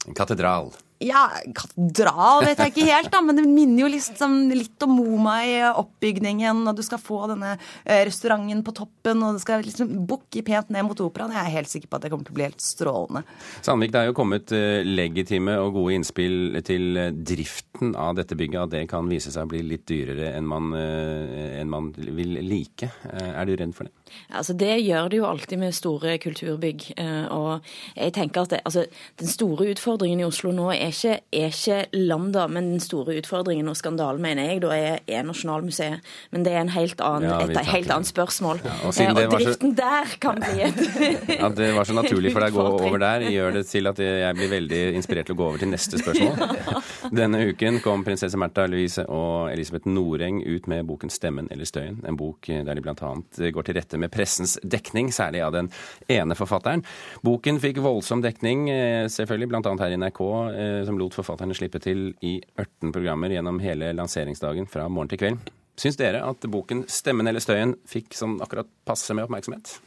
En 0.05 0.17
katedral. 0.17 0.73
Ja, 1.05 1.27
katedral 1.53 2.45
vet 2.47 2.61
jeg 2.61 2.71
ikke 2.71 2.87
helt, 2.87 3.11
da, 3.13 3.21
men 3.21 3.37
det 3.37 3.45
minner 3.45 3.83
jo 3.83 3.89
liksom 3.93 4.37
litt 4.55 4.81
om 4.85 4.95
Moma 4.97 5.35
i 5.45 5.53
oppbygningen. 5.67 6.63
Og 6.65 6.77
du 6.77 6.81
skal 6.85 7.01
få 7.01 7.25
denne 7.29 7.55
eh, 7.55 8.01
restauranten 8.07 8.63
på 8.65 8.73
toppen, 8.79 9.21
og 9.21 9.37
det 9.37 9.43
skal 9.43 9.65
liksom 9.65 9.91
bukke 10.09 10.41
pent 10.47 10.71
ned 10.73 10.87
mot 10.87 11.03
operaen. 11.05 11.35
Jeg 11.35 11.43
er 11.43 11.55
helt 11.59 11.71
sikker 11.71 11.91
på 11.91 11.99
at 11.99 12.05
det 12.05 12.13
kommer 12.13 12.27
til 12.27 12.35
å 12.35 12.39
bli 12.39 12.47
helt 12.47 12.63
strålende. 12.63 13.25
Sandvik, 13.65 13.93
det 13.93 14.01
er 14.01 14.09
jo 14.09 14.17
kommet 14.17 14.55
eh, 14.55 14.81
legitime 14.85 15.59
og 15.61 15.75
gode 15.77 15.99
innspill 15.99 16.57
til 16.65 17.01
eh, 17.01 17.13
driften 17.13 17.93
av 17.99 18.17
dette 18.17 18.37
bygget. 18.39 18.61
At 18.65 18.73
det 18.73 18.85
kan 18.91 19.11
vise 19.11 19.33
seg 19.33 19.45
å 19.45 19.53
bli 19.53 19.61
litt 19.65 19.85
dyrere 19.89 20.33
enn 20.33 20.49
man, 20.49 20.73
enn 20.75 21.69
man 21.69 21.91
vil 21.95 22.39
like. 22.45 22.89
Er 23.11 23.45
du 23.45 23.53
redd 23.59 23.75
for 23.77 23.89
det? 23.89 24.04
Altså, 24.33 24.53
det 24.57 24.83
gjør 24.85 25.09
det 25.09 25.17
jo 25.19 25.25
alltid 25.29 25.57
med 25.61 25.73
store 25.75 26.17
kulturbygg. 26.23 26.87
Eh, 26.97 27.25
og 27.31 27.61
jeg 27.95 28.13
tenker 28.13 28.41
at 28.41 28.49
det, 28.55 28.59
altså, 28.65 28.85
Den 29.19 29.27
store 29.27 29.69
utfordringen 29.71 30.19
i 30.19 30.23
Oslo 30.27 30.51
nå 30.51 30.69
er 30.73 30.89
ikke, 30.91 31.19
er 31.33 31.51
ikke 31.53 31.85
Lambda, 31.93 32.47
men 32.47 32.71
den 32.73 32.79
store 32.83 33.17
utfordringen 33.19 33.69
og 33.69 33.77
skandalen, 33.77 34.21
mener 34.21 34.49
jeg, 34.51 34.61
da 34.61 34.73
er, 34.75 34.99
er 35.07 35.23
Nasjonalmuseet. 35.27 35.99
Men 36.31 36.45
det 36.45 36.53
er 36.53 36.61
en 36.61 36.73
helt 36.75 37.01
annen, 37.01 37.29
Ja, 37.29 37.39
et 37.45 37.71
helt 37.73 37.91
annet 37.91 38.07
spørsmål. 38.09 38.61
Ja, 38.65 38.75
og 38.83 38.93
og, 38.93 39.15
var 39.15 39.39
så- 39.39 39.45
driften 39.45 39.75
der 39.77 40.15
kan 40.21 40.41
bli 40.41 40.61
et 40.65 41.41
At 41.45 41.55
det 41.57 41.71
var 41.75 41.83
så 41.87 41.93
naturlig 41.93 42.31
for 42.33 42.39
deg 42.45 42.55
å 42.55 42.65
gå 42.77 42.83
over 42.89 42.97
der, 43.01 43.25
gjør 43.31 43.53
det 43.59 43.65
til 43.67 43.87
at 43.87 43.99
jeg 43.99 44.35
blir 44.37 44.49
veldig 44.51 44.81
inspirert 44.95 45.29
til 45.29 45.35
å 45.35 45.39
gå 45.39 45.47
over 45.49 45.61
til 45.61 45.69
neste 45.71 45.99
spørsmål. 46.01 46.75
Denne 47.21 47.41
uken 47.51 47.79
kom 47.83 48.03
prinsesse 48.05 48.37
Märtha 48.39 48.65
Louise 48.69 49.05
og 49.07 49.51
Elisabeth 49.51 49.87
Noreng 49.87 50.41
ut 50.45 50.67
med 50.67 50.85
boken 50.87 51.09
'Stemmen 51.09 51.47
eller 51.51 51.65
støyen'. 51.65 52.01
En 52.07 52.17
bok 52.17 52.47
der 52.47 52.73
de 52.73 52.81
bl.a. 52.81 53.13
går 53.51 53.61
til 53.67 53.75
rette 53.75 53.97
med 53.97 54.04
pressens 54.13 54.57
dekning, 54.63 55.11
særlig 55.15 55.43
av 55.45 55.53
den 55.55 55.69
ene 56.11 56.37
forfatteren. 56.37 56.83
Boken 57.25 57.59
fikk 57.63 57.81
voldsom 57.85 58.23
dekning, 58.25 58.69
eh, 58.69 59.05
selvfølgelig, 59.11 59.49
bl.a. 59.51 59.75
her 59.81 59.95
i 59.95 59.99
NRK, 59.99 60.21
eh, 60.53 60.79
som 60.87 60.99
lot 60.99 61.17
forfatterne 61.17 61.57
slippe 61.57 61.81
til 61.83 62.07
i 62.25 62.37
18 62.57 62.93
programmer 62.95 63.33
gjennom 63.33 63.61
hele 63.63 63.93
lanseringsdagen 63.97 64.69
fra 64.71 64.87
morgen 64.89 65.13
til 65.13 65.21
kveld. 65.23 65.53
Syns 65.75 65.97
dere 65.99 66.23
at 66.23 66.45
boken 66.47 66.85
'Stemmen 66.87 67.27
eller 67.27 67.43
støyen' 67.43 67.75
fikk 67.87 68.15
sånn 68.15 68.39
akkurat 68.41 68.67
passe 68.87 69.13
med 69.13 69.27
oppmerksomhet? 69.27 69.79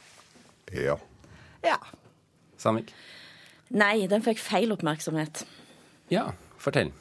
Ja. 0.73 0.99
Ja. 1.65 1.79
Sandvik? 2.57 2.93
Nei, 3.69 4.07
den 4.09 4.21
fikk 4.21 4.37
feil 4.41 4.71
oppmerksomhet. 4.73 5.45
Ja, 6.13 6.31
fortell. 6.57 6.91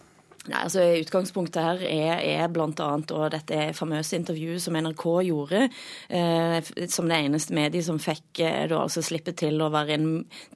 Nei, 0.49 0.63
altså 0.65 0.85
Utgangspunktet 1.03 1.61
her 1.61 1.83
er, 1.85 2.23
er 2.25 2.53
bl.a. 2.53 2.89
dette 3.35 3.61
famøse 3.77 4.17
intervjuet 4.17 4.63
som 4.65 4.77
NRK 4.81 5.05
gjorde, 5.29 5.65
eh, 6.09 6.71
som 6.89 7.11
det 7.11 7.19
eneste 7.27 7.57
mediet 7.57 7.85
som 7.85 8.01
fikk 8.01 8.41
eh, 8.45 8.65
da 8.71 8.81
altså 8.85 9.05
slippe 9.05 9.35
til 9.37 9.61
å 9.61 9.71
være 9.75 9.99
en 9.99 10.09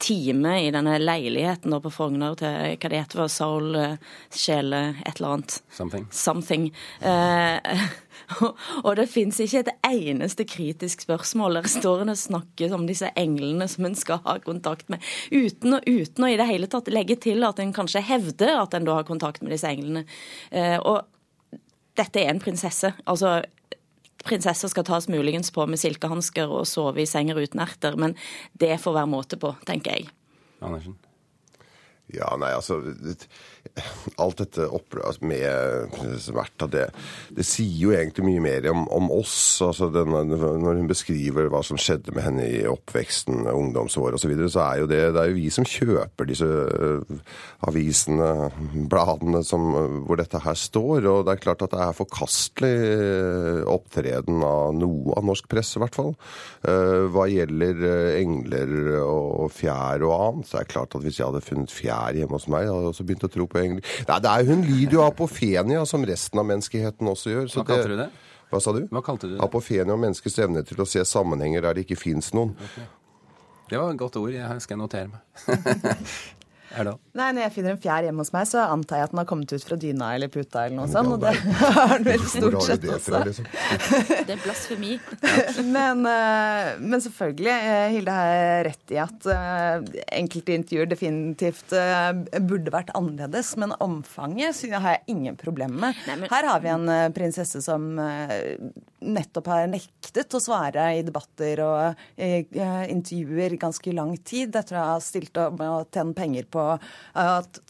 time 0.03 0.57
i 0.65 0.71
denne 0.75 0.97
leiligheten 1.03 1.75
da 1.75 1.81
på 1.83 1.93
Frogner 1.93 2.39
til 2.41 2.57
hva 2.73 2.93
det 2.93 3.03
heter, 3.03 3.27
Soul, 3.33 3.75
eh, 3.77 3.99
Sjele, 4.33 4.83
et 5.05 5.19
eller 5.19 5.37
annet. 5.37 5.59
Something. 5.77 6.09
Something. 6.23 6.71
Eh, 7.01 7.85
og, 8.87 8.93
det 8.99 9.09
fins 9.11 9.39
ikke 9.43 9.63
et 9.63 9.73
eneste 9.89 10.47
kritisk 10.49 11.05
spørsmål. 11.07 11.61
Der 11.61 11.71
står 11.71 12.05
en 12.05 12.15
og 12.15 12.21
snakker 12.21 12.75
om 12.77 12.87
disse 12.89 13.11
englene 13.19 13.69
som 13.71 13.89
en 13.89 13.97
skal 13.99 14.23
ha 14.27 14.37
kontakt 14.45 14.93
med, 14.93 15.03
uten, 15.33 15.79
uten 15.87 16.27
å 16.27 16.31
i 16.31 16.39
det 16.41 16.49
hele 16.51 16.71
tatt 16.71 16.91
legge 16.93 17.19
til 17.23 17.45
at 17.49 17.63
en 17.63 17.75
kanskje 17.77 18.05
hevder 18.07 18.57
at 18.61 18.77
en 18.77 18.89
da 18.89 19.01
har 19.01 19.09
kontakt 19.09 19.43
med 19.43 19.55
disse 19.55 19.71
englene. 19.71 20.05
Eh, 20.51 20.79
og 20.79 21.05
dette 21.99 22.23
er 22.23 22.33
en 22.33 22.43
prinsesse. 22.43 22.95
Altså, 23.05 23.41
Prinsesser 24.23 24.71
skal 24.71 24.85
tas 24.87 25.09
muligens 25.11 25.51
på 25.51 25.65
med 25.67 25.81
silkehansker 25.83 26.47
og 26.47 26.69
sove 26.71 27.03
i 27.03 27.09
senger 27.11 27.41
uten 27.43 27.59
erter, 27.65 27.97
men 27.99 28.15
det 28.55 28.77
får 28.79 28.95
være 29.01 29.11
måte 29.11 29.39
på, 29.41 29.51
tenker 29.67 29.97
jeg. 29.97 30.13
Andersen? 30.63 30.95
Ja, 32.13 32.35
nei, 32.37 32.53
altså 32.53 32.81
Alt 34.21 34.41
dette 34.43 34.67
opprøret 34.75 35.23
med 35.25 35.93
prinsesse 35.95 36.35
av 36.35 36.71
det, 36.73 36.89
det 37.33 37.45
sier 37.47 37.77
jo 37.79 37.93
egentlig 37.95 38.25
mye 38.27 38.43
mer 38.43 38.67
om, 38.73 38.83
om 38.93 39.07
oss. 39.15 39.63
altså 39.65 39.89
denne, 39.95 40.25
Når 40.27 40.81
hun 40.81 40.91
beskriver 40.91 41.49
hva 41.53 41.63
som 41.65 41.79
skjedde 41.81 42.13
med 42.13 42.27
henne 42.27 42.49
i 42.51 42.63
oppveksten, 42.69 43.47
ungdomsår 43.49 44.19
osv., 44.19 44.25
så, 44.25 44.31
videre, 44.33 44.51
så 44.53 44.65
er 44.67 44.83
jo 44.83 44.89
det, 44.91 45.01
det 45.15 45.23
er 45.23 45.31
jo 45.31 45.39
vi 45.39 45.47
som 45.55 45.69
kjøper 45.69 46.29
disse 46.29 46.49
øh, 46.49 47.23
avisene, 47.71 48.51
bladene, 48.91 49.45
som, 49.47 49.71
hvor 50.09 50.21
dette 50.21 50.43
her 50.43 50.59
står. 50.59 51.09
Og 51.09 51.25
det 51.27 51.37
er 51.37 51.43
klart 51.47 51.65
at 51.65 51.73
det 51.73 51.81
er 51.87 51.97
forkastelig 51.97 52.73
øh, 52.99 53.63
opptreden 53.73 54.43
av 54.47 54.75
noe 54.77 55.17
av 55.17 55.27
norsk 55.31 55.49
presse, 55.51 55.79
i 55.79 55.85
hvert 55.85 55.97
fall. 55.97 56.13
Eh, 56.67 57.07
Hva 57.15 57.29
gjelder 57.31 57.87
engler 58.19 58.77
og 59.07 59.49
fjær 59.55 60.05
og 60.09 60.17
annet, 60.19 60.51
så 60.51 60.61
er 60.61 60.67
det 60.67 60.75
klart 60.75 60.99
at 60.99 61.07
hvis 61.07 61.23
jeg 61.23 61.31
hadde 61.31 61.47
funnet 61.47 61.73
fjær 61.73 62.02
hjemme 62.11 62.39
hos 62.39 62.49
meg, 62.51 62.69
Og 62.73 62.95
så 62.97 63.05
begynte 63.07 63.31
å 63.31 63.33
tro 63.33 63.47
på 63.47 63.61
engler. 63.63 63.87
Nei, 64.09 64.19
det 64.25 64.33
er, 64.33 64.45
hun 64.51 64.63
lider 64.67 64.99
jo 64.99 65.05
av 65.05 65.13
apofenia, 65.13 65.85
som 65.87 66.05
resten 66.05 66.39
av 66.43 66.49
menneskeheten 66.51 67.09
også 67.09 67.31
gjør. 67.31 67.47
så 67.49 67.63
Hva 67.63 67.69
kalte 67.71 67.89
du 67.95 67.97
det? 68.03 68.11
Hva 68.53 68.61
sa 68.61 68.75
du? 68.77 68.83
Hva 68.91 69.01
kalte 69.07 69.31
du 69.31 69.37
det? 69.37 69.41
Apofenia 69.45 69.97
menneskets 69.97 70.39
evne 70.45 70.63
til 70.67 70.83
å 70.83 70.89
se 70.89 71.05
sammenhenger 71.09 71.63
der 71.65 71.79
det 71.79 71.87
ikke 71.87 71.97
fins 72.03 72.35
noen. 72.37 72.53
Det 73.71 73.79
var 73.79 73.95
et 73.95 73.99
godt 74.03 74.19
ord. 74.21 74.35
Jeg 74.35 74.61
skal 74.67 74.77
notere 74.83 75.09
meg. 75.15 75.21
er 76.77 76.89
da? 76.89 76.93
Nei, 77.19 77.29
Når 77.37 77.45
jeg 77.45 77.53
finner 77.57 77.75
en 77.75 77.81
fjær 77.83 78.07
hjemme 78.07 78.25
hos 78.25 78.33
meg, 78.35 78.49
så 78.49 78.65
antar 78.65 79.01
jeg 79.01 79.09
at 79.09 79.15
den 79.15 79.21
har 79.21 79.29
kommet 79.29 79.53
ut 79.53 79.67
fra 79.67 79.79
dyna 79.81 80.11
eller 80.17 80.31
puta 80.33 80.65
eller 80.67 80.79
noe 80.79 80.89
sånt. 80.91 81.13
Og 81.15 81.23
det 81.23 81.33
har 81.79 81.95
den 81.97 82.07
vel 82.09 82.25
stort 82.33 82.59
sett 82.67 82.87
også. 82.89 83.23
liksom? 83.29 83.49
Det 84.29 84.37
er 84.37 84.43
blasfemi. 84.45 84.93
Men, 85.73 86.05
eh, 86.09 86.71
men 86.81 87.03
selvfølgelig, 87.05 87.53
eh, 87.53 87.89
Hilde 87.97 88.17
har 88.17 88.65
rett 88.69 88.95
i 88.95 89.01
at 89.03 89.29
eh, 89.35 89.91
enkelte 90.21 90.57
intervjuer 90.57 90.91
definitivt 90.93 91.75
burde 92.49 92.73
vært 92.75 92.93
annerledes. 92.99 93.55
Men 93.61 93.77
omfanget 93.83 94.63
har 94.73 94.97
jeg 94.97 95.17
ingen 95.17 95.37
problemer 95.41 95.93
med. 96.07 96.27
Her 96.33 96.49
har 96.49 96.63
vi 96.65 96.73
en 96.73 96.89
prinsesse 97.17 97.63
som 97.65 97.93
nettopp 99.03 99.51
har 99.53 99.69
nektet 99.71 100.37
å 100.37 100.41
svare 100.43 100.89
i 100.99 101.03
debatter 101.07 101.63
og 101.65 102.03
eh, 102.17 102.47
intervjuer 102.93 103.57
i 103.57 103.61
ganske 103.61 103.95
lang 103.95 104.15
tid 104.23 104.57
etter 104.59 104.79
å 104.79 104.87
ha 104.93 104.99
stilt 105.03 105.37
opp 105.41 105.59
med 105.59 105.69
å 105.69 105.83
tjene 105.93 106.17
penger 106.17 106.49
på 106.53 106.65
at 107.19 107.61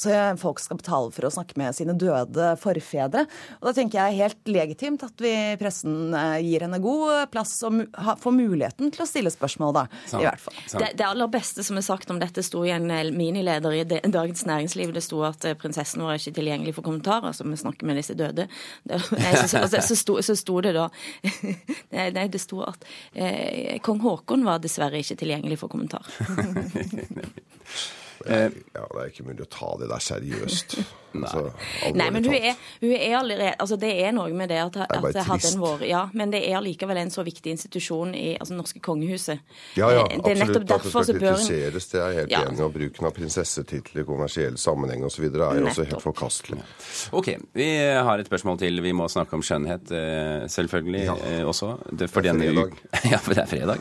folk 0.40 0.60
skal 0.62 0.78
betale 0.80 1.12
for 1.14 1.26
å 1.26 1.32
snakke 1.32 1.58
med 1.60 1.74
sine 1.76 1.94
døde 1.98 2.52
forfedre. 2.60 3.24
Og 3.60 3.68
da 3.68 3.74
tenker 3.76 4.00
jeg 4.00 4.20
helt 4.20 4.50
legitimt 4.50 5.04
at 5.06 5.22
vi 5.22 5.32
i 5.32 5.58
pressen 5.60 6.14
eh, 6.16 6.38
gir 6.44 6.66
henne 6.66 6.80
god 6.82 7.30
plass 7.32 7.54
og 7.66 7.82
får 8.22 8.36
muligheten 8.36 8.92
til 8.92 9.04
å 9.04 9.08
stille 9.08 9.32
spørsmål, 9.32 9.74
da. 9.76 9.84
I 10.12 10.22
hvert 10.24 10.42
fall. 10.42 10.58
Det, 10.72 10.92
det 10.98 11.06
aller 11.06 11.30
beste 11.32 11.64
som 11.66 11.78
er 11.78 11.86
sagt 11.86 12.10
om 12.12 12.20
dette, 12.22 12.44
sto 12.46 12.64
i 12.66 12.72
en 12.74 12.88
eh, 12.92 13.10
minileder 13.14 13.78
i 13.78 13.84
Dagens 13.86 14.46
Næringsliv. 14.48 14.94
Det 14.94 15.04
sto 15.04 15.22
at 15.26 15.46
eh, 15.48 15.56
prinsessen 15.58 16.04
vår 16.04 16.16
er 16.16 16.22
ikke 16.22 16.36
tilgjengelig 16.40 16.76
for 16.78 16.86
kommentarer, 16.86 17.30
altså 17.30 17.46
vi 17.48 17.60
snakker 17.60 17.88
med 17.88 18.00
disse 18.00 18.16
døde. 18.18 18.48
Det, 18.88 19.00
så, 19.02 19.46
så, 19.48 19.64
så, 19.78 19.98
sto, 19.98 20.18
så 20.24 20.36
sto 20.38 20.58
det 20.64 20.74
da 20.76 20.88
Nei, 21.92 22.08
nei, 22.14 22.26
det 22.32 22.40
sto 22.42 22.62
at 22.66 22.84
eh, 23.14 23.78
kong 23.84 24.00
Haakon 24.02 24.46
var 24.46 24.62
dessverre 24.62 24.98
ikke 25.02 25.18
tilgjengelig 25.22 25.60
for 25.62 25.72
kommentar. 25.72 26.06
Ja, 28.22 28.46
det 28.54 29.00
er 29.02 29.08
ikke 29.08 29.24
mulig 29.26 29.42
å 29.42 29.50
ta 29.50 29.68
det 29.80 29.88
der 29.90 30.02
seriøst. 30.04 30.76
Altså, 31.12 31.50
Nei, 31.94 32.08
men 32.14 32.24
hun 32.24 32.34
er, 32.34 32.54
hun 32.80 32.92
er 32.96 33.16
allerede 33.18 33.54
altså 33.60 33.76
Det 33.76 33.90
er 34.04 34.12
noe 34.16 34.32
med 34.36 34.48
det 34.48 34.58
at, 34.62 34.76
at 34.86 35.04
det 35.14 35.24
hadde 35.28 35.50
en 35.52 35.60
vår 35.60 35.84
Ja, 35.88 36.06
men 36.16 36.32
det 36.32 36.40
er 36.48 36.56
allikevel 36.58 36.96
en 37.02 37.10
så 37.12 37.24
viktig 37.26 37.52
institusjon 37.52 38.14
i 38.16 38.36
altså 38.40 38.56
norske 38.56 38.80
kongehuset. 38.80 39.42
Ja, 39.76 39.90
ja, 39.92 40.04
det, 40.08 40.22
det 40.24 40.32
er 40.36 40.42
absolutt. 40.46 40.70
At 40.70 40.86
det 40.86 40.92
skal 40.92 41.20
kritiseres, 41.20 41.86
det 41.92 42.00
er 42.00 42.06
jeg 42.08 42.20
helt 42.22 42.32
Ja. 42.32 42.42
enig 42.48 42.58
i. 42.58 42.62
Og 42.62 42.72
bruken 42.72 43.06
av 43.08 43.14
prinsessetitler 43.16 44.02
i 44.02 44.06
kommersiell 44.08 44.56
sammenheng 44.58 45.04
osv. 45.04 45.24
er 45.28 45.60
jo 45.60 45.66
også 45.66 45.84
helt 45.88 46.02
forkastelig. 46.02 46.60
Ok, 47.12 47.28
vi 47.54 47.68
har 47.78 48.18
et 48.18 48.26
spørsmål 48.30 48.58
til. 48.58 48.82
Vi 48.82 48.92
må 48.96 49.08
snakke 49.08 49.36
om 49.36 49.42
skjønnhet, 49.44 49.90
eh, 49.92 50.48
selvfølgelig 50.48 51.04
ja. 51.04 51.44
også. 51.44 51.76
Det, 51.90 52.10
for 52.10 52.20
Det 52.22 52.30
er 52.32 52.38
fredag. 52.40 52.72
ja, 53.12 53.18
for 53.18 53.34
det 53.34 53.42
er 53.42 53.46
fredag. 53.46 53.78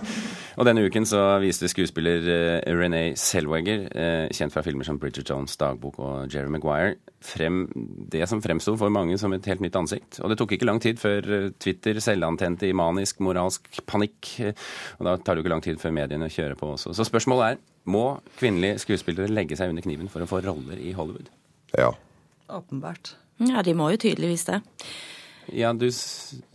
Og 0.58 0.66
denne 0.68 0.84
uken 0.86 1.06
så 1.08 1.40
viste 1.42 1.70
skuespiller 1.72 2.28
eh, 2.66 2.74
Renee 2.76 3.16
Zellweger, 3.16 3.88
eh, 3.96 4.28
kjent 4.36 4.54
fra 4.54 4.64
filmer 4.66 4.84
som 4.88 5.00
Bridget 5.00 5.30
Jones' 5.32 5.58
dagbok 5.60 6.00
og 6.00 6.34
Jerry 6.34 6.52
Maguire, 6.52 6.96
frem 7.22 7.64
det 8.12 8.26
som 8.30 8.42
fremsto 8.42 8.74
for 8.80 8.94
mange 8.94 9.18
som 9.22 9.34
et 9.36 9.46
helt 9.50 9.64
nytt 9.64 9.78
ansikt. 9.78 10.20
Og 10.22 10.32
det 10.32 10.38
tok 10.42 10.56
ikke 10.56 10.68
lang 10.68 10.82
tid 10.84 11.00
før 11.02 11.28
eh, 11.38 11.50
Twitter 11.62 12.02
selvantente 12.04 12.70
i 12.70 12.76
manisk, 12.78 13.22
moralsk 13.24 13.70
panikk. 13.90 14.34
Og 15.00 15.08
da 15.08 15.16
tar 15.18 15.36
det 15.36 15.42
jo 15.42 15.46
ikke 15.46 15.54
lang 15.56 15.66
tid 15.66 15.82
før 15.82 15.96
mediene 15.96 16.32
kjører 16.32 16.58
på 16.60 16.74
også. 16.76 16.96
Så 16.98 17.08
spørsmålet 17.08 17.54
er 17.54 17.62
må 17.92 18.06
kvinnelige 18.38 18.82
skuespillere 18.84 19.32
legge 19.32 19.58
seg 19.58 19.72
under 19.72 19.86
kniven 19.86 20.12
for 20.12 20.24
å 20.24 20.30
få 20.30 20.42
roller 20.46 20.78
i 20.78 20.94
Hollywood? 20.98 21.32
Ja. 21.78 21.94
Åpenbart. 22.52 23.16
Ja, 23.42 23.64
de 23.66 23.74
må 23.78 23.90
jo 23.94 24.02
tydeligvis 24.02 24.46
det. 24.50 24.62
Ja, 25.52 25.74
du 25.74 25.90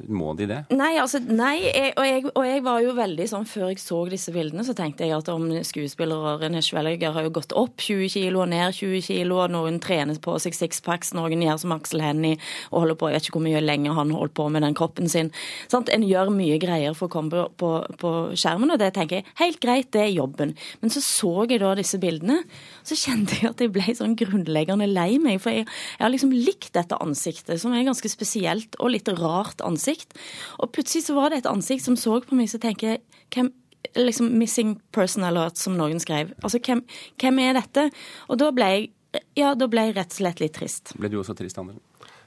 Må 0.08 0.32
de 0.38 0.46
det? 0.48 0.58
Nei, 0.72 0.94
altså, 1.00 1.20
nei, 1.20 1.56
jeg, 1.66 1.92
og, 1.96 2.04
jeg, 2.06 2.22
og 2.32 2.46
jeg 2.46 2.62
var 2.64 2.82
jo 2.84 2.94
veldig 2.96 3.26
sånn 3.28 3.46
Før 3.48 3.70
jeg 3.70 3.80
så 3.82 3.98
disse 4.10 4.32
bildene, 4.34 4.64
så 4.66 4.74
tenkte 4.76 5.04
jeg 5.06 5.16
at 5.16 5.28
om 5.32 5.48
skuespillere 5.66 6.36
René 6.40 6.62
Schwelliger 6.64 7.14
har 7.14 7.26
jo 7.26 7.34
gått 7.36 7.54
opp 7.56 7.82
20 7.82 8.08
kilo 8.14 8.42
og 8.44 8.50
ned 8.52 8.74
20 8.76 9.04
kilo, 9.04 9.40
og 9.44 9.52
noen 9.52 9.78
trener 9.82 10.18
på 10.22 10.36
seg 10.42 10.56
sixpacks, 10.56 11.12
noen 11.16 11.44
gjør 11.44 11.60
som 11.62 11.74
Aksel 11.76 12.02
Hennie 12.04 12.38
og 12.70 12.84
holder 12.84 12.98
på 12.98 13.10
Jeg 13.10 13.18
vet 13.18 13.28
ikke 13.28 13.38
hvor 13.38 13.46
mye 13.46 13.62
lenger 13.64 13.96
han 13.98 14.14
holdt 14.16 14.34
på 14.36 14.48
med 14.52 14.64
den 14.64 14.76
kroppen 14.76 15.10
sin. 15.12 15.32
Sant? 15.72 15.90
En 15.92 16.06
gjør 16.06 16.32
mye 16.34 16.58
greier 16.62 16.96
for 16.96 17.10
å 17.10 17.12
komme 17.12 17.32
på, 17.32 17.44
på, 17.60 17.72
på 18.00 18.12
skjermen, 18.38 18.72
og 18.72 18.80
det 18.80 18.92
tenker 18.96 19.20
jeg 19.20 19.28
helt 19.42 19.60
greit, 19.62 19.90
det 19.94 20.06
er 20.06 20.14
jobben. 20.14 20.54
Men 20.80 20.94
så 20.94 21.02
så 21.04 21.46
jeg 21.50 21.60
da 21.62 21.74
disse 21.78 22.00
bildene, 22.02 22.40
så 22.86 22.98
kjente 22.98 23.40
jeg 23.40 23.50
at 23.50 23.62
jeg 23.62 23.72
ble 23.74 23.96
sånn 23.98 24.16
grunnleggende 24.18 24.88
lei 24.90 25.16
meg. 25.22 25.40
For 25.42 25.54
jeg, 25.54 25.66
jeg 25.96 26.04
har 26.04 26.12
liksom 26.12 26.34
likt 26.34 26.72
dette 26.76 26.98
ansiktet, 27.02 27.60
som 27.62 27.74
er 27.76 27.86
ganske 27.86 28.10
spesielt 28.10 28.78
og 28.80 28.85
litt 28.92 29.10
rart 29.20 29.62
ansikt. 29.66 30.16
Og 30.60 30.72
plutselig 30.74 31.06
så 31.08 31.16
var 31.16 31.32
det 31.32 31.42
et 31.42 31.50
ansikt 31.50 31.86
som 31.86 31.96
så 32.00 32.18
på 32.24 32.38
meg, 32.38 32.50
så 32.52 32.60
tenker 32.62 32.94
jeg 32.96 33.04
hvem 33.34 33.52
liksom 33.96 34.32
Missing 34.38 34.76
person 34.94 35.24
alert, 35.24 35.58
som 35.60 35.76
noen 35.78 36.00
skrev. 36.02 36.32
Altså, 36.42 36.60
hvem, 36.62 36.82
hvem 37.22 37.42
er 37.44 37.58
dette? 37.60 37.88
Og 38.30 38.40
da 38.42 38.50
ble 38.54 38.70
jeg 38.72 38.92
ja, 39.38 39.54
da 39.56 39.64
ble 39.70 39.86
jeg 39.86 39.94
rett 39.96 40.12
og 40.12 40.18
slett 40.18 40.40
litt 40.42 40.56
trist. 40.58 40.92
Ble 40.98 41.08
du 41.08 41.20
også 41.20 41.32
trist, 41.38 41.56
Andersen? 41.56 41.80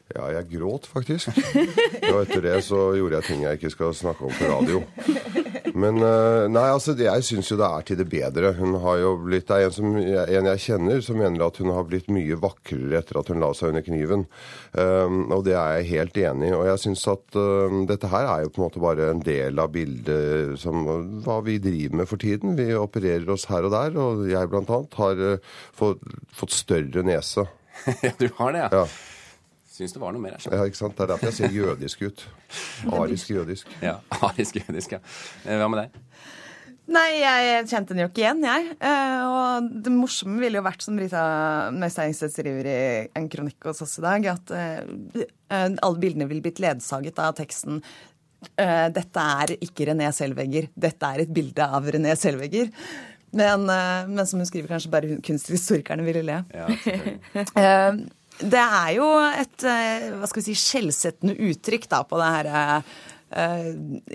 Ja, 0.10 0.26
jeg 0.34 0.48
gråt 0.56 0.88
faktisk. 0.90 1.30
Og 2.10 2.24
etter 2.24 2.42
det 2.42 2.56
så 2.66 2.80
gjorde 2.98 3.20
jeg 3.20 3.28
ting 3.28 3.44
jeg 3.46 3.60
ikke 3.60 3.74
skal 3.76 3.94
snakke 3.94 4.26
om 4.26 4.34
på 4.34 4.50
radio. 4.50 4.82
Men 5.78 6.00
eh, 6.02 6.46
nei, 6.50 6.66
altså, 6.72 6.96
jeg 6.98 7.26
syns 7.26 7.52
jo 7.52 7.58
det 7.60 7.68
er 7.68 7.86
til 7.86 8.00
det 8.00 8.08
bedre. 8.10 8.54
Hun 8.58 8.78
har 8.82 8.98
jo 9.04 9.12
blitt, 9.22 9.48
Det 9.50 9.58
er 9.58 9.68
en, 9.68 9.76
som, 9.76 9.98
en 10.00 10.50
jeg 10.50 10.64
kjenner 10.64 11.04
som 11.06 11.20
mener 11.20 11.46
at 11.46 11.60
hun 11.62 11.70
har 11.76 11.86
blitt 11.90 12.10
mye 12.14 12.40
vakrere 12.42 13.02
etter 13.04 13.20
at 13.22 13.30
hun 13.30 13.44
la 13.44 13.52
seg 13.58 13.74
under 13.74 13.86
kniven. 13.86 14.26
Um, 14.74 15.20
og 15.36 15.44
det 15.46 15.54
er 15.60 15.78
jeg 15.78 15.90
helt 15.92 16.18
enig 16.24 16.50
i. 16.50 16.56
Og 16.58 16.66
jeg 16.72 16.84
syns 16.86 17.06
at 17.14 17.38
um, 17.38 17.84
dette 17.90 18.10
her 18.10 18.32
er 18.32 18.48
jo 18.48 18.54
på 18.56 18.64
en 18.64 18.66
måte 18.66 18.84
bare 18.84 19.12
en 19.14 19.24
del 19.26 19.62
av 19.62 19.70
bildet 19.76 20.58
som 20.62 20.90
hva 21.26 21.38
vi 21.46 21.60
driver 21.62 22.02
med 22.02 22.10
for 22.10 22.22
tiden. 22.22 22.58
Vi 22.58 22.72
opererer 22.78 23.30
oss 23.36 23.46
her 23.52 23.70
og 23.70 23.76
der, 23.76 24.02
og 24.02 24.26
jeg 24.30 24.50
blant 24.50 24.74
annet 24.74 25.00
har 25.04 25.24
uh, 25.38 25.56
fått, 25.78 26.02
fått 26.34 26.58
større 26.58 27.06
nese. 27.06 27.46
ja, 28.06 28.16
du 28.18 28.28
har 28.42 28.58
det, 28.58 28.68
ja. 28.74 28.84
Syns 29.80 29.96
det 29.96 30.02
var 30.02 30.12
noe 30.12 30.20
mer 30.20 30.36
her. 30.36 30.44
Ja, 30.52 30.66
ikke 30.68 30.76
sant? 30.82 30.98
Det 30.98 31.06
er 31.06 31.14
derfor 31.14 31.30
jeg 31.30 31.38
ser 31.38 31.54
jødisk 31.56 32.02
ut. 32.04 32.26
Arisk 33.00 33.32
jødisk. 33.32 33.70
Ja, 33.86 33.96
arisk 34.28 34.60
jødisk, 34.60 34.98
ja. 34.98 35.00
Eh, 35.46 35.56
Hva 35.62 35.70
med 35.72 35.86
deg? 35.86 36.04
Nei, 36.90 37.20
jeg 37.22 37.68
kjente 37.70 37.94
den 37.94 38.02
jo 38.02 38.08
ikke 38.10 38.24
igjen, 38.24 38.40
jeg. 38.44 38.72
Eh, 38.82 39.20
og 39.30 39.68
det 39.86 39.92
morsomme 39.94 40.42
ville 40.42 40.58
jo 40.58 40.66
vært, 40.66 40.82
som 40.82 40.98
Brita 40.98 41.22
Møysteinstedt 41.76 42.34
skriver 42.34 42.70
i 42.72 42.78
en 43.20 43.28
kronikk 43.30 43.70
hos 43.70 43.84
oss 43.86 43.94
i 44.02 44.06
dag, 44.08 44.26
at 44.32 44.54
eh, 44.58 44.80
alle 45.54 46.02
bildene 46.02 46.28
ville 46.32 46.44
blitt 46.44 46.62
ledsaget 46.64 47.22
av 47.22 47.38
teksten 47.38 47.78
eh, 48.58 48.88
dette 48.96 49.28
er 49.44 49.54
ikke 49.62 49.92
René 49.92 50.10
Selvegger, 50.18 50.72
dette 50.74 51.14
er 51.14 51.24
et 51.28 51.34
bilde 51.40 51.70
av 51.78 51.88
René 51.94 52.18
Selvegger. 52.18 52.74
Men, 53.38 53.68
men 53.70 54.26
som 54.26 54.42
hun 54.42 54.48
skriver, 54.50 54.72
kanskje 54.72 54.90
bare 54.90 55.20
kunsthistorikerne 55.22 56.02
ville 56.08 56.26
le. 56.26 56.40
Eh, 57.62 58.00
det 58.40 58.60
er 58.64 58.92
jo 58.96 59.08
et 59.28 59.68
eh, 59.68 60.10
hva 60.16 60.28
skal 60.30 60.42
vi 60.42 60.52
si, 60.52 60.58
skjellsettende 60.58 61.36
uttrykk 61.50 61.90
da, 61.92 62.04
på 62.08 62.20
det 62.20 62.30
her 62.36 62.52
eh, 62.52 63.66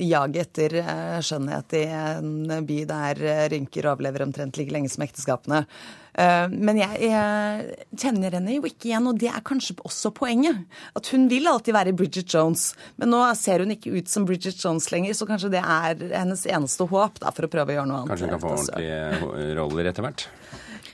jaget 0.01 0.41
etter 0.47 0.79
eh, 0.81 1.19
skjønnhet 1.25 1.77
i 1.77 1.83
en 1.93 2.55
by 2.65 2.79
der 2.89 3.21
rynker 3.53 3.91
overlever 3.93 4.25
omtrent 4.25 4.57
like 4.61 4.73
lenge 4.75 4.93
som 4.93 5.05
ekteskapene. 5.07 5.67
Men 6.15 6.79
jeg, 6.79 7.09
jeg 7.11 7.79
kjenner 7.99 8.37
henne 8.37 8.53
jo 8.55 8.69
ikke 8.69 8.87
igjen, 8.87 9.09
og 9.11 9.17
det 9.19 9.33
er 9.33 9.43
kanskje 9.43 9.75
også 9.83 10.13
poenget. 10.15 10.61
At 10.95 11.09
hun 11.11 11.25
vil 11.27 11.49
alltid 11.51 11.75
være 11.75 11.95
Bridget 11.99 12.31
Jones, 12.31 12.69
men 13.03 13.11
nå 13.11 13.25
ser 13.35 13.65
hun 13.65 13.75
ikke 13.75 13.97
ut 13.97 14.13
som 14.13 14.23
Bridget 14.29 14.63
Jones 14.63 14.87
lenger, 14.95 15.17
så 15.19 15.27
kanskje 15.27 15.51
det 15.57 15.65
er 15.65 15.99
hennes 16.13 16.47
eneste 16.47 16.87
håp 16.87 17.19
da, 17.19 17.35
for 17.35 17.49
å 17.49 17.51
prøve 17.51 17.75
å 17.75 17.81
gjøre 17.81 17.91
noe 17.91 18.05
annet. 18.05 18.15
Kanskje 18.15 18.31
hun 18.31 18.37
kan 18.37 18.45
få 18.45 18.55
ordentlige 18.55 19.59
roller 19.59 19.91
etter 19.91 20.07
hvert? 20.07 20.29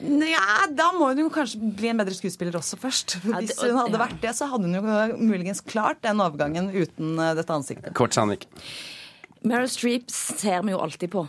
Ja, 0.00 0.66
da 0.72 0.86
må 0.96 1.10
hun 1.10 1.18
jo 1.24 1.30
kanskje 1.34 1.60
bli 1.76 1.90
en 1.92 1.98
bedre 2.00 2.14
skuespiller 2.16 2.56
også 2.56 2.78
først. 2.80 3.18
Hvis 3.24 3.58
hun 3.60 3.76
hadde 3.76 3.98
vært 4.00 4.20
det, 4.22 4.32
så 4.38 4.46
hadde 4.48 4.68
hun 4.70 4.78
jo 4.78 5.18
muligens 5.20 5.60
klart 5.60 6.00
den 6.06 6.22
overgangen 6.24 6.70
uten 6.72 7.18
eh, 7.20 7.34
dette 7.36 7.52
ansiktet. 7.52 7.92
Kort, 7.98 8.16
Sandvik. 8.16 8.46
Meryl 9.44 9.68
Streep 9.72 10.08
ser 10.12 10.62
vi 10.64 10.72
jo 10.74 10.80
alltid 10.84 11.12
på. 11.12 11.26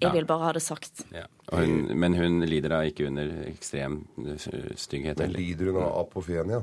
Jeg 0.00 0.08
Ja. 0.10 0.12
vil 0.12 0.24
bare 0.26 0.44
ha 0.48 0.52
det 0.52 0.60
sagt. 0.64 1.04
Ja. 1.14 1.24
Og 1.52 1.60
hun, 1.62 1.74
men 2.00 2.14
hun 2.18 2.40
lider 2.48 2.68
da 2.74 2.80
ikke 2.84 3.06
under 3.06 3.30
ekstrem 3.48 4.00
eh, 4.26 4.74
stygghet? 4.76 5.18
Men 5.22 5.32
lider 5.32 5.70
hun 5.72 5.80
av 5.84 5.92
apofenia? 6.04 6.62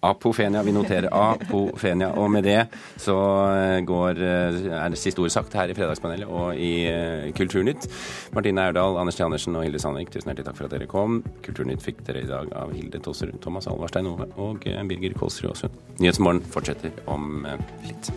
Apofenia. 0.00 0.62
Vi 0.64 0.72
noterer 0.74 1.08
apofenia. 1.12 2.10
Og 2.20 2.30
med 2.32 2.46
det 2.48 2.58
så 3.00 3.16
eh, 3.52 3.80
går, 3.86 4.20
er 4.20 4.92
det 4.92 5.00
siste 5.00 5.22
ord 5.22 5.32
sagt 5.32 5.54
her 5.58 5.70
i 5.70 5.76
Fredagspanelet 5.76 6.28
og 6.28 6.56
i 6.56 6.72
eh, 6.88 7.28
Kulturnytt. 7.36 7.88
Martine 8.36 8.68
Aurdal, 8.68 8.98
Anders 9.00 9.18
T. 9.18 9.24
Andersen 9.26 9.56
og 9.58 9.66
Hilde 9.66 9.82
Sandvik, 9.82 10.12
tusen 10.12 10.32
hjertelig 10.32 10.48
takk 10.48 10.60
for 10.60 10.68
at 10.68 10.76
dere 10.76 10.90
kom. 10.90 11.20
Kulturnytt 11.44 11.84
fikk 11.84 12.04
dere 12.08 12.24
i 12.24 12.30
dag 12.30 12.52
av 12.56 12.72
Hilde 12.76 13.02
Tosserud, 13.04 13.40
Thomas 13.44 13.68
Alvarstein 13.70 14.08
Ove 14.10 14.30
og 14.40 14.68
eh, 14.70 14.80
Birger 14.88 15.16
Kolsrud 15.18 15.52
Aasund. 15.52 15.76
Nyhetsmorgen 16.00 16.44
fortsetter 16.54 16.96
om 17.10 17.44
eh, 17.48 17.60
litt. 17.90 18.12